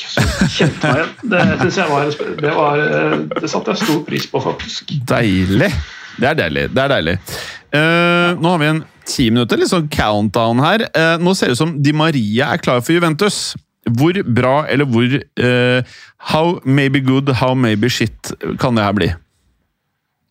[0.54, 1.12] Kjente meg igjen.
[1.34, 2.14] Det, synes jeg var,
[2.44, 4.94] det, var, eh, det satte jeg stor pris på, faktisk.
[5.10, 5.70] Deilig!
[6.14, 6.68] Det er deilig.
[6.70, 7.14] det er deilig.
[7.74, 10.84] Uh, nå har vi en ti minutter, litt sånn countdown her.
[10.94, 13.56] Uh, nå ser det ut som Di Maria er klar for Juventus.
[13.98, 15.82] Hvor bra eller hvor uh,
[16.30, 18.30] How maybe good, how maybe shit
[18.62, 19.10] kan det her bli?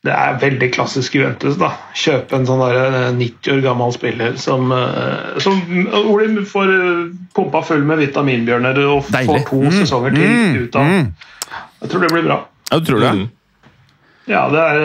[0.04, 1.56] Det er veldig klassisk Juventus.
[1.62, 1.70] da.
[1.96, 5.62] Kjøpe en sånn der eh, 90 år gammel spiller som, eh, som
[5.94, 7.04] hvor de får eh,
[7.38, 9.30] pumpa full med vitaminbjørner og Deilig.
[9.30, 10.90] får to Mm, sesonger til mm, ut av.
[10.92, 11.14] mm.
[11.84, 12.38] Jeg tror det blir bra.
[12.72, 13.14] Ja, du tror det?
[13.16, 13.30] Mm.
[14.28, 14.82] Ja, det er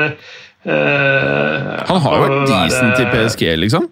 [0.69, 3.89] eh, Han har jo vært decent i PSG, liksom.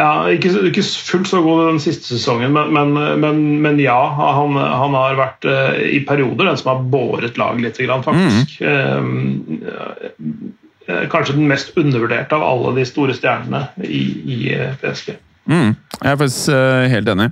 [0.00, 3.98] Ja, ikke, ikke fullt så god den siste sesongen, men, men, men, men ja.
[4.16, 8.56] Han, han, har vært uh, i perioder den som har båret laget litt, faktisk.
[8.64, 9.60] Mm.
[9.60, 14.38] Uh, kanskje den mest undervurderte av alle de store stjernene i, i
[14.80, 15.12] PSG.
[15.50, 15.74] Mm.
[16.00, 16.50] Jeg er faktisk
[16.90, 17.28] helt enig.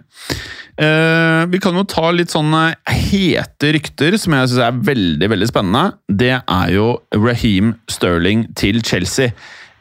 [1.53, 5.97] vi kan jo ta litt sånne hete rykter som jeg syns er veldig veldig spennende.
[6.07, 9.35] Det er jo Raheem Sterling til Chelsea.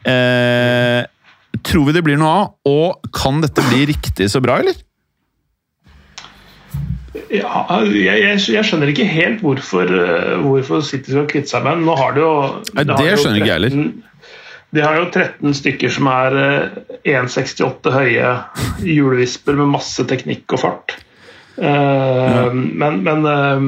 [0.08, 1.04] Eh,
[1.66, 4.76] Tror vi det blir noe av, og kan dette bli riktig så bra, eller?
[7.32, 11.80] Ja, jeg, jeg, jeg skjønner ikke helt hvorfor, eh, hvorfor City skal kvitte seg med
[11.80, 11.88] den.
[11.88, 12.34] Nå har de jo
[12.76, 13.90] Nei, Det, det skjønner ikke jeg heller.
[14.76, 16.38] De har jo 13 stykker som er
[17.08, 18.32] 1,68 eh, høye
[18.84, 20.96] hjulvisper med masse teknikk og fart.
[21.58, 23.62] Uh, men, men, uh,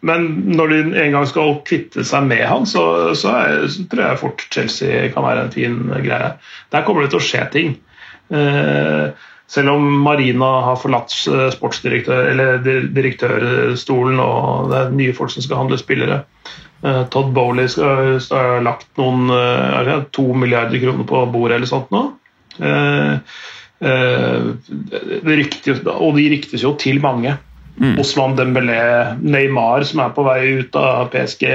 [0.00, 2.84] men, når de en gang skal kvitte seg med han, så,
[3.18, 6.36] så, er, så, tror jeg fort Chelsea kan være en fin greie.
[6.70, 7.74] Der kommer det til å skje ting.
[8.30, 9.10] Uh,
[9.50, 15.64] selv om Marina har forlatt sportsdirektør, eller direktørstolen og det er nye folk som skal
[15.64, 16.20] handle spillere.
[17.10, 19.26] Todd Bowley skal, skal ha lagt noen
[20.14, 22.04] to milliarder kroner på bordet eller sånt nå.
[23.80, 24.50] Eh,
[25.24, 27.36] ryktes, og de ryktes jo til mange.
[27.80, 27.96] Mm.
[28.02, 28.80] Osman Dembélé,
[29.24, 31.46] Neymar som er på vei ut av PSG.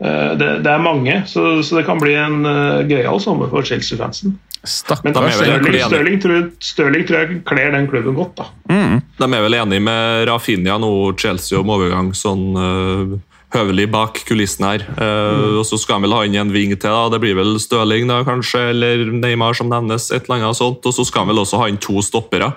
[0.00, 3.66] Eh, det, det er mange, så, så, det kan bli en uh, gøyal sommer for
[3.66, 4.36] Chelsea-fansen.
[4.60, 8.42] Men Stirling, Stirling, tror, tror, jeg kler den klubben godt.
[8.42, 8.46] da.
[8.70, 9.00] Mm.
[9.18, 13.18] De er vel enige med Rafinha nå, Chelsea om overgang sånn uh,
[13.54, 14.84] høvelig bak kulissen her.
[14.94, 15.58] Uh, mm.
[15.60, 16.90] Og Så skal han vel ha inn en ving til.
[16.90, 20.10] da, Det blir vel Støling da, kanskje, eller Neymar som nevnes.
[20.10, 22.52] et eller annet sånt, Og så skal han vel også ha inn to stoppere.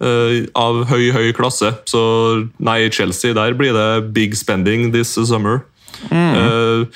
[0.00, 1.72] Uh, av høy, høy klasse.
[1.86, 5.64] Så nei, Chelsea, der blir det big spending this summer.
[6.10, 6.34] Mm.
[6.34, 6.86] Uh,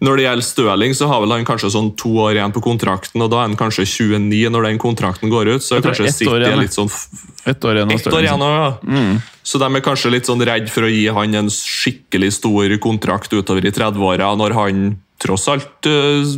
[0.00, 3.20] når det gjelder Støling, så har vel han kanskje sånn to år igjen på kontrakten,
[3.20, 5.64] og da er han kanskje 29 når den kontrakten går ut.
[5.64, 6.88] Så er kanskje City er litt sånn
[7.48, 7.92] Ett år igjen.
[7.92, 8.70] Ett år igjen ja.
[8.80, 9.20] Mm.
[9.44, 13.32] Så de er kanskje litt sånn redd for å gi han en skikkelig stor kontrakt
[13.36, 14.82] utover i 30-åra, når han
[15.20, 16.32] tross alt uh,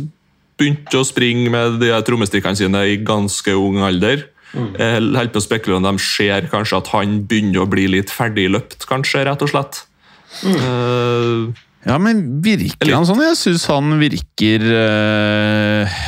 [0.59, 4.27] begynte å springe med de trommestikkene sine i ganske ung alder.
[4.53, 4.73] Mm.
[4.77, 8.83] Jeg på å spekulere om de ser kanskje at han begynner å bli litt ferdigløpt,
[8.91, 9.85] kanskje, rett og slett.
[10.43, 10.59] Mm.
[10.59, 13.21] Uh, ja, men virker han sånn?
[13.25, 16.01] Jeg syns han virker øh,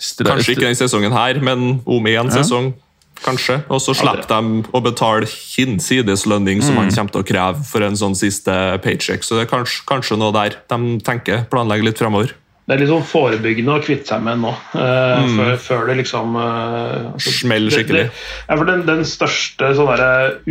[0.00, 2.30] Kanskje ikke denne sesongen her, men om én ja.
[2.40, 2.72] sesong.
[3.20, 3.58] Kanskje.
[3.68, 6.80] Og så slipper de å betale hinsides lønning som mm.
[6.80, 9.26] han kommer til å kreve for en sånn siste paycheck.
[9.26, 12.32] Så det er kanskje, kanskje noe der de tenker, planlegger litt framover
[12.70, 15.32] det er litt sånn forebyggende å kvitte seg med nå, uh, mm.
[15.34, 18.04] før, før, det liksom uh, altså, Smeller skikkelig.
[18.06, 19.90] Det, det, ja, den, den, største sånn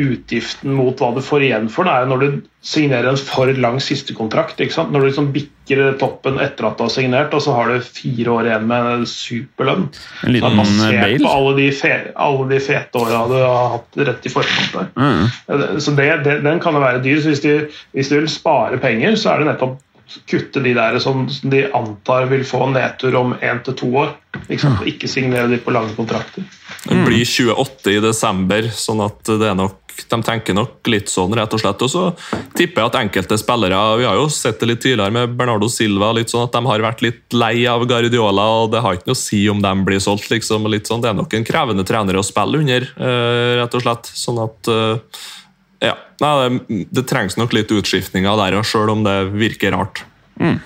[0.03, 3.79] utgiften mot hva du får igjen for det, er når du signerer en for lang
[3.79, 4.59] sistekontrakt.
[4.59, 8.33] Når du liksom bikker toppen etter at du har signert, og så har du fire
[8.35, 9.87] år igjen med superlønn.
[10.27, 11.23] En liten bail?
[11.23, 14.91] På alle de, fe, alle de fete åra du har hatt rett i forkant der.
[14.99, 15.77] Mm.
[15.79, 16.09] Så det,
[16.43, 17.23] den kan jo være dyr.
[17.23, 19.79] så hvis du, hvis du vil spare penger, så er det nettopp
[20.29, 24.15] kutte de der som de antar vil få nedtur om én til to år.
[24.49, 26.45] Liksom, ikke signere de på lange kontrakter.
[26.85, 31.33] Det blir 28 i desember, sånn at det er nok de tenker nok litt sånn,
[31.35, 31.81] rett og slett.
[31.83, 32.03] Og så
[32.57, 36.11] tipper jeg at enkelte spillere Vi har jo sett det litt tidligere med Bernardo Silva,
[36.15, 39.17] litt sånn at de har vært litt lei av Guardiola, og det har ikke noe
[39.17, 40.29] å si om de blir solgt.
[40.29, 41.01] liksom, litt sånn.
[41.03, 44.11] Det er nok en krevende trener å spille under, eh, rett og slett.
[44.13, 45.19] Sånn at eh,
[45.83, 50.03] ja, Nei, det, det, trengs nok litt utskiftninger der, sjøl om det virker rart.
[50.39, 50.59] Mm.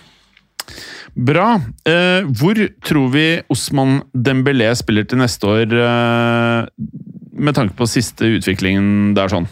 [1.13, 1.49] Bra.
[1.85, 6.87] Eh, hvor tror vi Osman Dembélé spiller til neste år, eh,
[7.33, 9.45] med tanke på siste utviklingen der sånn?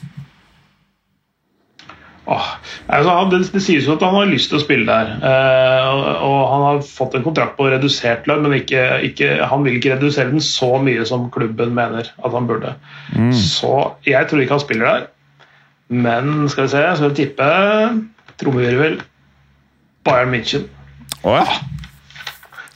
[2.31, 2.49] Åh,
[2.87, 5.13] altså, det, det, sies jo at han har lyst til å spille der.
[5.19, 9.65] Eh, og, og, han har fått en kontrakt på redusert lønn, men ikke, ikke, han
[9.65, 12.75] vil ikke redusere den så mye som klubben mener at han burde.
[13.13, 13.33] Mm.
[13.37, 13.73] Så
[14.07, 15.09] jeg tror ikke han spiller der.
[15.91, 17.47] Men skal vi se, skal jeg tippe
[18.39, 19.01] trommevirvel
[20.07, 20.65] Bayern München.
[21.21, 21.45] Oh, ja.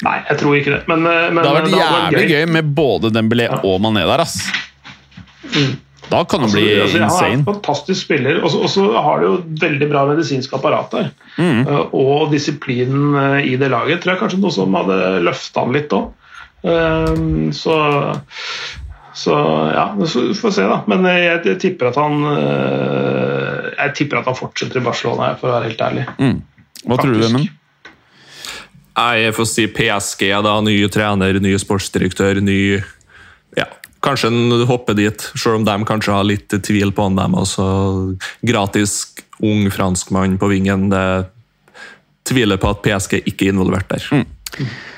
[0.04, 0.84] Nei, jeg tror ikke det.
[0.92, 2.36] Men, eh, men det har vært jævlig gøy.
[2.36, 2.46] gøy.
[2.58, 3.62] med både Dembélé ja.
[3.64, 4.38] og Mané der, ass.
[5.56, 5.78] Mm.
[6.06, 7.16] Da kan det altså, bli altså, insane.
[7.16, 11.10] Han er en fantastisk spiller, og så har du jo veldig bra medisinsk apparat der.
[11.40, 11.64] Mm.
[11.66, 15.74] Uh, og disiplinen uh, i det laget tror jeg kanskje noe som hadde løfta han
[15.74, 16.12] litt òg.
[16.66, 17.80] Uh, så
[19.16, 19.36] så
[19.74, 20.82] ja, så får vi se, da.
[20.92, 25.48] Men jeg, jeg, tipper at han eh, Jeg tipper at han fortsetter i Barcelona, for
[25.48, 26.04] å være helt ærlig.
[26.20, 26.42] Mm.
[26.84, 27.06] Hva Faktisk.
[27.06, 27.48] tror du, Vemmen?
[28.96, 30.58] Jeg får si PSG, da.
[30.64, 32.60] Ny trener, ny sportsdirektør, ny
[33.56, 33.70] Ja,
[34.04, 37.40] kanskje en hopper dit, selv om de kanskje har litt tvil på han dem.
[37.40, 37.66] Også
[38.44, 39.00] gratis
[39.44, 40.90] ung franskmann på vingen.
[40.92, 41.08] Det
[42.28, 44.12] tviler på at PSG ikke er involvert der.
[44.12, 44.28] Mm.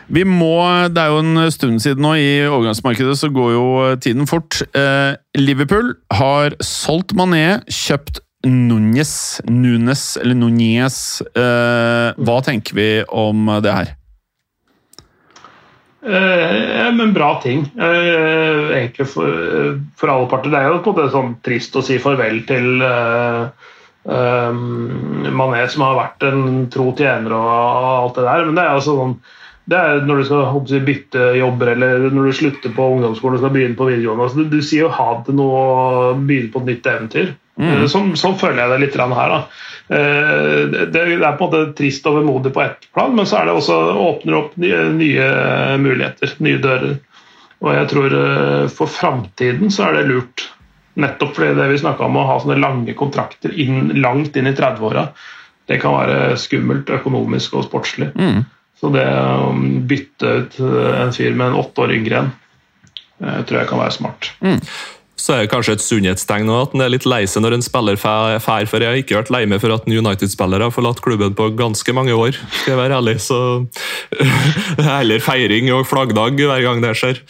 [0.08, 2.14] Vi må, Det er jo en stund siden nå.
[2.16, 3.68] I overgangsmarkedet så går jo
[4.04, 4.62] tiden fort.
[4.78, 11.22] Eh, Liverpool har solgt Mané, kjøpt Núñez, Nunes, eller Núñez.
[11.36, 13.98] Eh, hva tenker vi om det her?
[16.08, 17.66] Eh, men bra ting.
[17.76, 20.54] Eh, egentlig for, for, alle parter.
[20.54, 23.42] Det er jo på en måte sånn trist å si farvel til eh,
[24.08, 28.48] um, Mané, som har vært en tro tjener og alt det der.
[28.48, 29.18] Men det er jo sånn
[29.68, 33.54] det er når du skal bytte jobber eller når du slutter på ungdomsskolen og skal
[33.56, 34.28] begynne på videregående.
[34.28, 37.34] Altså, du, du, sier jo ha til noe og begynne på et nytt eventyr.
[37.58, 37.88] Mm.
[37.90, 39.36] Sånn, sånn, føler jeg det litt her.
[39.90, 43.42] Eh, det, det, er på en måte trist og vemodig på ett plan, men så
[43.42, 43.78] er det også,
[44.08, 45.30] åpner opp nye, nye
[45.84, 47.00] muligheter, nye dører.
[47.66, 50.48] Og jeg tror eh, for framtiden så er det lurt.
[50.98, 54.56] Nettopp fordi det vi snakka om å ha sånne lange kontrakter inn, langt inn i
[54.56, 55.10] 30-åra,
[55.68, 58.14] det kan være skummelt økonomisk og sportslig.
[58.16, 58.46] Mm.
[58.78, 59.54] Så det å
[59.90, 62.30] bytte ut en fyr med en åtte år yngre en,
[63.24, 64.32] eh, tror jeg kan være smart.
[64.46, 64.62] Mm.
[65.18, 67.98] Så er det kanskje et sunnhetstegn at han er litt lei seg når en spiller
[67.98, 68.38] fær,
[68.70, 71.50] for jeg har ikke vært lei meg for at en United-spiller har forlatt klubben på
[71.58, 73.18] ganske mange år, skal jeg være ærlig.
[73.26, 73.40] Så
[74.78, 77.24] er heller feiring og flaggdag hver gang det skjer.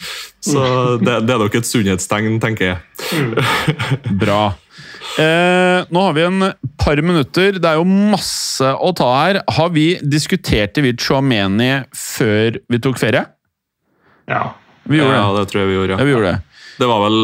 [0.44, 0.60] Så
[1.00, 2.78] det, det er nok et sunnhetstegn, tenker jeg.
[3.16, 3.34] Mm.
[4.22, 4.42] Bra.
[5.18, 6.46] Eh, nå har vi en
[6.78, 7.58] par minutter.
[7.58, 9.40] Det er jo masse å ta her.
[9.56, 13.24] Har vi diskutert i Chouameni før vi tok ferie?
[14.30, 14.52] Ja.
[14.88, 15.42] Vi gjorde ja, det.
[15.42, 15.98] det tror jeg vi gjorde.
[15.98, 16.06] Ja.
[16.06, 16.64] vi gjorde det.
[16.78, 17.20] det var vel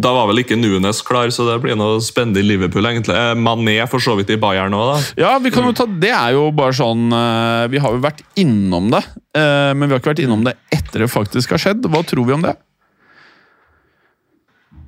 [0.00, 2.86] da var vel ikke Nunes klar, så det blir noe spennende i Liverpool.
[2.88, 3.14] egentlig.
[3.14, 4.96] Eh, Mané for så vidt i Bayern òg, da.
[5.20, 8.24] Ja, vi kan jo ta, det er jo bare sånn eh, Vi har jo vært
[8.40, 9.04] innom det,
[9.38, 11.86] eh, men vi har ikke vært innom det etter det faktisk har skjedd.
[11.86, 12.56] Hva tror vi om det?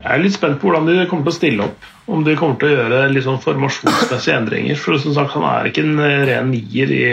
[0.03, 1.91] Jeg er litt spent på hvordan de kommer til å stille opp.
[2.11, 4.79] Om de kommer til å gjøre litt sånn formasjonsmessige endringer.
[4.81, 7.05] For som sagt, Han er ikke en ren nier i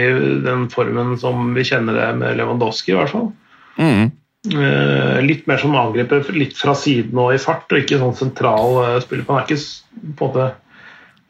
[0.42, 3.30] den formen som vi kjenner det med Lewandowski, i hvert fall.
[3.78, 4.10] Mm.
[4.40, 8.78] Eh, litt mer som angriper litt fra siden og i fart, og ikke sånn sentral
[8.86, 9.26] eh, spiller.
[9.28, 10.50] Han er ikke på en måte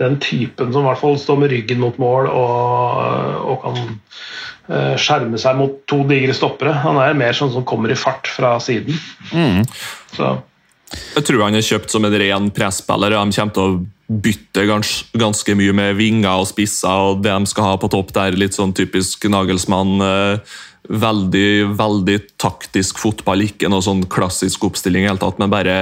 [0.01, 3.01] den typen som i hvert fall står med ryggen mot mål og,
[3.53, 6.73] og kan eh, skjerme seg mot to digre stoppere.
[6.87, 8.97] Han er mer sånn som kommer i fart fra siden.
[9.35, 9.67] Mm.
[10.15, 10.39] Så
[10.91, 13.15] jeg tror han er kjøpt som en ren presspiller.
[13.15, 17.51] De kommer til å bytte gans, ganske mye med vinger og spisser og det de
[17.51, 18.39] skal ha på topp der.
[18.39, 20.01] Litt sånn typisk Nagelsmann.
[20.03, 20.57] Eh,
[20.89, 25.75] veldig veldig taktisk fotball, ikke noe sånn klassisk oppstilling, helt tatt, men bare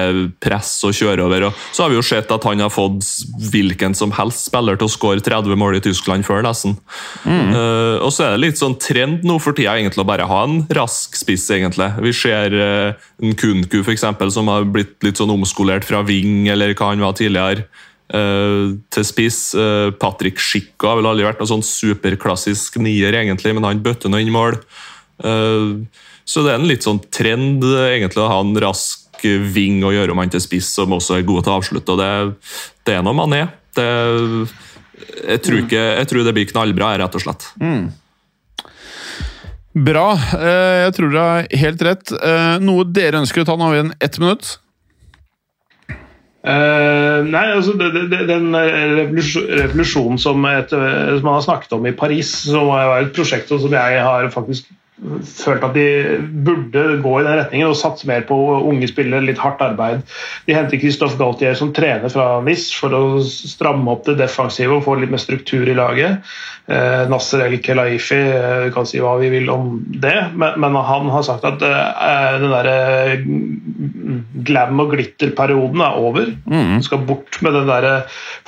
[0.43, 1.49] press og kjøre over.
[1.49, 3.07] Og så har vi jo sett at han har fått
[3.53, 6.77] hvilken som helst spiller til å skåre 30 mål i Tyskland før, nesten.
[7.25, 7.55] Mm.
[7.55, 10.43] Uh, og så er det litt sånn trend nå for tida egentlig å bare ha
[10.47, 11.91] en rask spiss, egentlig.
[12.05, 16.75] Vi ser uh, en Kunku, f.eks., som har blitt litt sånn omskolert fra wing, eller
[16.75, 17.69] hva han var tidligere.
[18.09, 19.53] Uh, til spiss.
[19.53, 24.23] Uh, Patrick Schicka vel aldri vært noen sånn superklassisk nier, egentlig, men han bøtter nå
[24.23, 24.57] inn mål.
[25.21, 25.85] Uh,
[26.29, 29.05] så det er en litt sånn trend egentlig å ha en rask
[29.53, 31.95] ving og gjøre om han til spiss, som også er god til å avslutte.
[31.95, 32.53] og Det,
[32.89, 33.49] det er noe man er.
[33.77, 33.89] Det,
[35.25, 37.49] jeg, tror ikke, jeg tror det blir knallbra, rett og slett.
[37.61, 37.89] Mm.
[39.89, 40.07] Bra.
[40.85, 42.15] Jeg tror dere har helt rett.
[42.63, 43.59] Noe dere ønsker å ta?
[43.59, 44.55] Nå har vi ett minutt.
[46.49, 47.91] Uh, nei, altså det,
[48.29, 53.53] Den revolusjonen som, et, som, man har snakket om i Paris, som var et prosjekt
[53.53, 55.87] som jeg har faktisk følt at de
[56.45, 60.03] burde gå i den retningen og satse mer på unge spillere, litt hardt arbeid.
[60.49, 64.87] De henter Christophe Galtier som trener fra NIS for å stramme opp det defensive og
[64.87, 66.25] få litt mer struktur i laget.
[66.69, 71.09] Eh, Nasser El Kelaifi eh, kan si hva vi vil om det, men, men han
[71.15, 72.77] har sagt at eh, den derre
[73.15, 73.23] eh,
[74.49, 76.35] glam og glitter-perioden er over.
[76.49, 76.83] Mm.
[76.85, 77.89] skal bort med den der,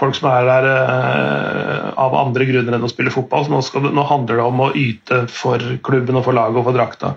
[0.01, 3.47] folk som er der eh, av andre grunner enn å spille fotball.
[3.47, 6.65] Så nå, skal, nå handler det om å yte for klubben og for laget og
[6.65, 7.15] for drakta.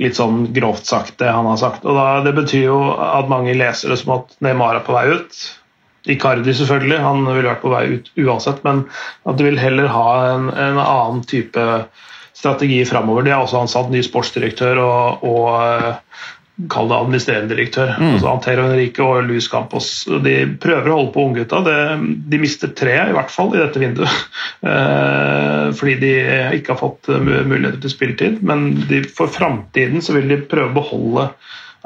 [0.00, 1.84] Litt sånn grovt sagt, det han har sagt.
[1.84, 5.06] Og da, Det betyr jo at mange leser det som at Neymar er på vei
[5.16, 5.38] ut.
[6.06, 8.84] Icardi selvfølgelig, han ville vært på vei ut uansett, men
[9.26, 11.64] at de vil heller ha en, en annen type
[12.36, 13.24] strategi framover.
[13.26, 15.96] De har også ansatt ny sportsdirektør og, og
[16.72, 17.90] kall det administrerende direktør.
[18.00, 18.14] Mm.
[18.14, 19.90] altså Antero Henrique og Luis Campos.
[20.24, 21.60] De prøver å holde på unggutta.
[21.60, 24.12] De mister tre, i hvert fall, i dette vinduet.
[24.66, 26.10] Eh, fordi de
[26.56, 28.38] ikke har fått muligheter til spilletid.
[28.46, 31.26] Men de, for framtiden så vil de prøve å beholde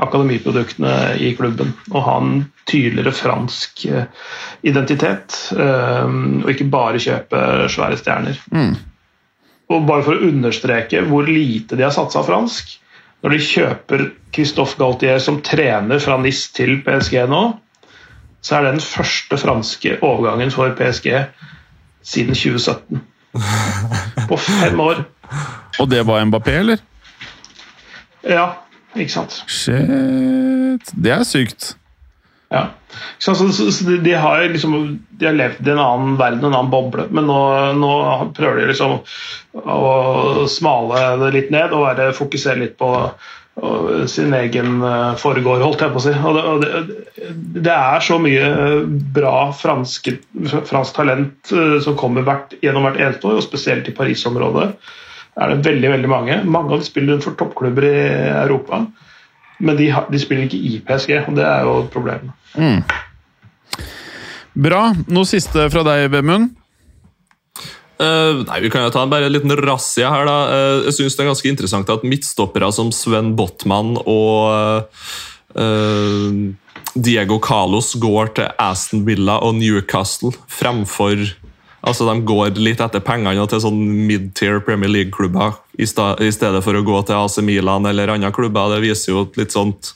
[0.00, 1.74] akademiproduktene i klubben.
[1.90, 4.06] Og ha en tydeligere fransk eh,
[4.70, 5.36] identitet.
[5.56, 7.42] Eh, og ikke bare kjøpe
[7.74, 8.40] svære stjerner.
[8.54, 8.78] Mm.
[9.74, 12.78] Og bare for å understreke hvor lite de har satsa fransk
[13.20, 14.04] når de kjøper
[14.34, 17.42] Christophe Galtier som trener fra NIS til PSG nå,
[18.40, 21.10] så er det den første franske overgangen for PSG
[22.02, 23.02] siden 2017.
[24.28, 25.04] På fem år.
[25.78, 26.80] Og det var Mbappé, eller?
[28.24, 28.46] Ja,
[28.96, 29.42] ikke sant.
[29.46, 30.90] Shit.
[30.96, 31.74] Det er sykt.
[32.50, 32.64] Ja.
[33.18, 34.72] Så, så, så, de, de, har liksom,
[35.10, 37.40] de har levd i en annen verden, en annen boble, men nå,
[37.78, 37.90] nå
[38.34, 38.96] prøver de liksom
[39.54, 42.90] å smale det litt ned og være, fokusere litt på
[44.06, 44.80] sin egen
[45.20, 46.14] foregår, holdt jeg på å si.
[46.14, 47.30] Og det, og det,
[47.66, 48.48] det er så mye
[49.14, 50.08] bra fransk,
[50.68, 54.70] fransk talent uh, som kommer hvert, gjennom hvert eneste år, og spesielt i Paris-området
[55.40, 56.40] er det veldig veldig mange.
[56.44, 58.00] Mange av de spiller for toppklubber i
[58.32, 58.84] Europa,
[59.60, 62.30] men de, de spiller ikke i PSG, og det er jo et problem.
[62.56, 62.80] Mm.
[64.60, 64.82] Bra.
[65.08, 66.56] Noe siste fra deg, Vemund?
[68.00, 70.24] Uh, nei, Vi kan jo ta bare en liten razzia her.
[70.24, 70.38] da.
[70.48, 74.88] Uh, jeg synes Det er ganske interessant at midtstoppere som Sven Botman og
[75.52, 76.32] uh,
[76.94, 81.28] Diego Carlos går til Aston Villa og Newcastle fremfor
[81.80, 86.82] Altså, De går litt etter pengene til sånn mid-tier Premier League-klubber i, stedet for å
[86.84, 88.74] gå til AC Milan eller andre klubber.
[88.74, 89.94] Det viser jo litt sånt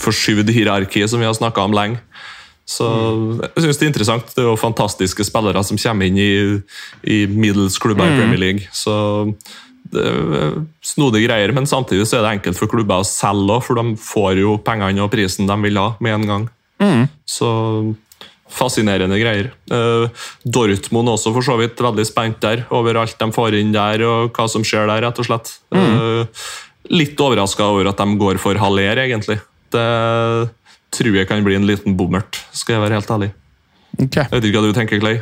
[0.00, 2.02] forskyvd hierarki som vi har snakka om lenge.
[2.70, 2.86] Så
[3.40, 4.28] jeg synes Det er interessant.
[4.34, 6.60] Det er jo fantastiske spillere som kommer inn i,
[7.02, 8.20] i middels-klubber i mm.
[8.20, 8.68] Premier League.
[8.72, 8.94] Så
[9.90, 13.64] det er Snodige greier, men samtidig så er det enkelt for klubber å selge òg,
[13.66, 16.46] for de får jo pengene og prisen de vil ha med en gang.
[16.80, 17.02] Mm.
[17.26, 17.50] Så
[18.50, 19.52] fascinerende greier.
[19.70, 20.10] Uh,
[20.42, 24.34] Dortmund også for så vidt veldig spent der, over alt de får inn der og
[24.36, 25.52] hva som skjer der, rett og slett.
[25.74, 25.86] Mm.
[25.94, 26.50] Uh,
[26.90, 29.38] litt overraska over at de går for Haller, egentlig.
[29.70, 29.88] Det
[30.90, 33.30] tror jeg kan bli en liten bommert, skal jeg være helt ærlig.
[33.98, 34.24] Okay.
[34.24, 35.20] Jeg vet ikke hva du tenker, Clay?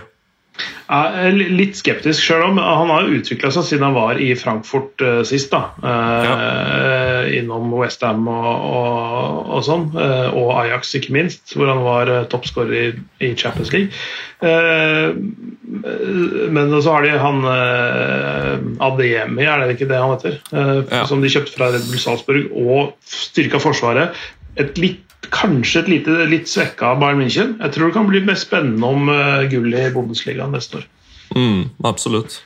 [0.89, 2.59] Ja, litt skeptisk sjøl om.
[2.59, 5.53] Han har utvikla seg siden han var i Frankfurt uh, sist.
[5.53, 6.37] da uh, ja.
[7.39, 9.85] Innom Westham og, og, og, sånn.
[9.93, 12.87] Uh, og Ajax, ikke minst, hvor han var uh, toppskårer i,
[13.21, 13.93] i, Champions League.
[16.49, 17.43] men så har de han
[18.87, 20.37] Adeyemi, er det ikke det han heter?
[20.55, 21.03] Ja.
[21.11, 24.15] Som de kjøpte fra Red Bull Salzburg, og styrka Forsvaret.
[24.59, 25.05] Et litt
[25.35, 27.57] kanskje et lite, litt svekka Bayern München.
[27.61, 30.87] Jeg tror det kan bli mest spennende om uh, gull i Bundesliga neste år.
[31.37, 32.41] Mm, absolutt.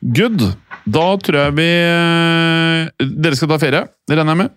[0.00, 0.42] Good.
[0.84, 4.56] Da tror jeg vi uh, Dere skal ta ferie, det regner jeg med?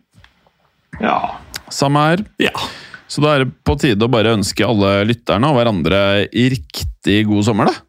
[0.99, 1.17] Ja.
[1.73, 2.25] Samme her.
[2.41, 2.53] Ja.
[3.09, 6.01] Så da er det på tide å bare ønske alle lytterne og hverandre
[6.33, 7.85] riktig god sommer, da.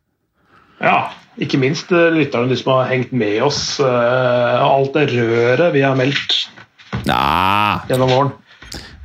[0.80, 1.00] Ja.
[1.40, 3.80] Ikke minst uh, lytterne, de som har hengt med oss.
[3.80, 6.34] alt det røret vi har meldt
[7.06, 7.80] ja.
[7.88, 8.32] gjennom våren.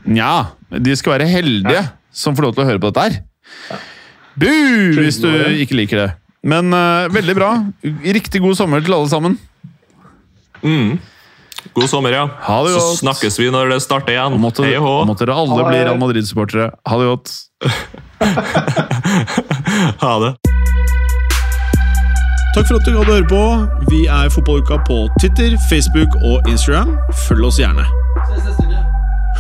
[0.06, 1.84] Nja, de skal være heldige ja.
[2.14, 3.14] som får lov til å høre på dette her.
[3.72, 3.78] Ja.
[4.36, 4.52] Bu,
[5.00, 6.12] hvis du ikke liker det.
[6.46, 7.66] Men uh, veldig bra.
[7.84, 9.40] Riktig god sommer til alle sammen.
[10.62, 11.00] Mm.
[11.74, 12.28] God sommer, ja.
[12.46, 12.84] Ha det godt.
[12.84, 14.40] Så snakkes vi når det starter igjen.
[14.42, 16.70] Måtte, Hei og Måtte dere alle bli Real Madrid-supportere.
[16.86, 17.28] Ha det godt.
[20.06, 20.36] ha det.
[22.56, 23.44] Takk for at du hadde høre på.
[23.90, 26.98] Vi er Fotballuka på Twitter, Facebook og Instagram.
[27.28, 28.05] Følg oss gjerne.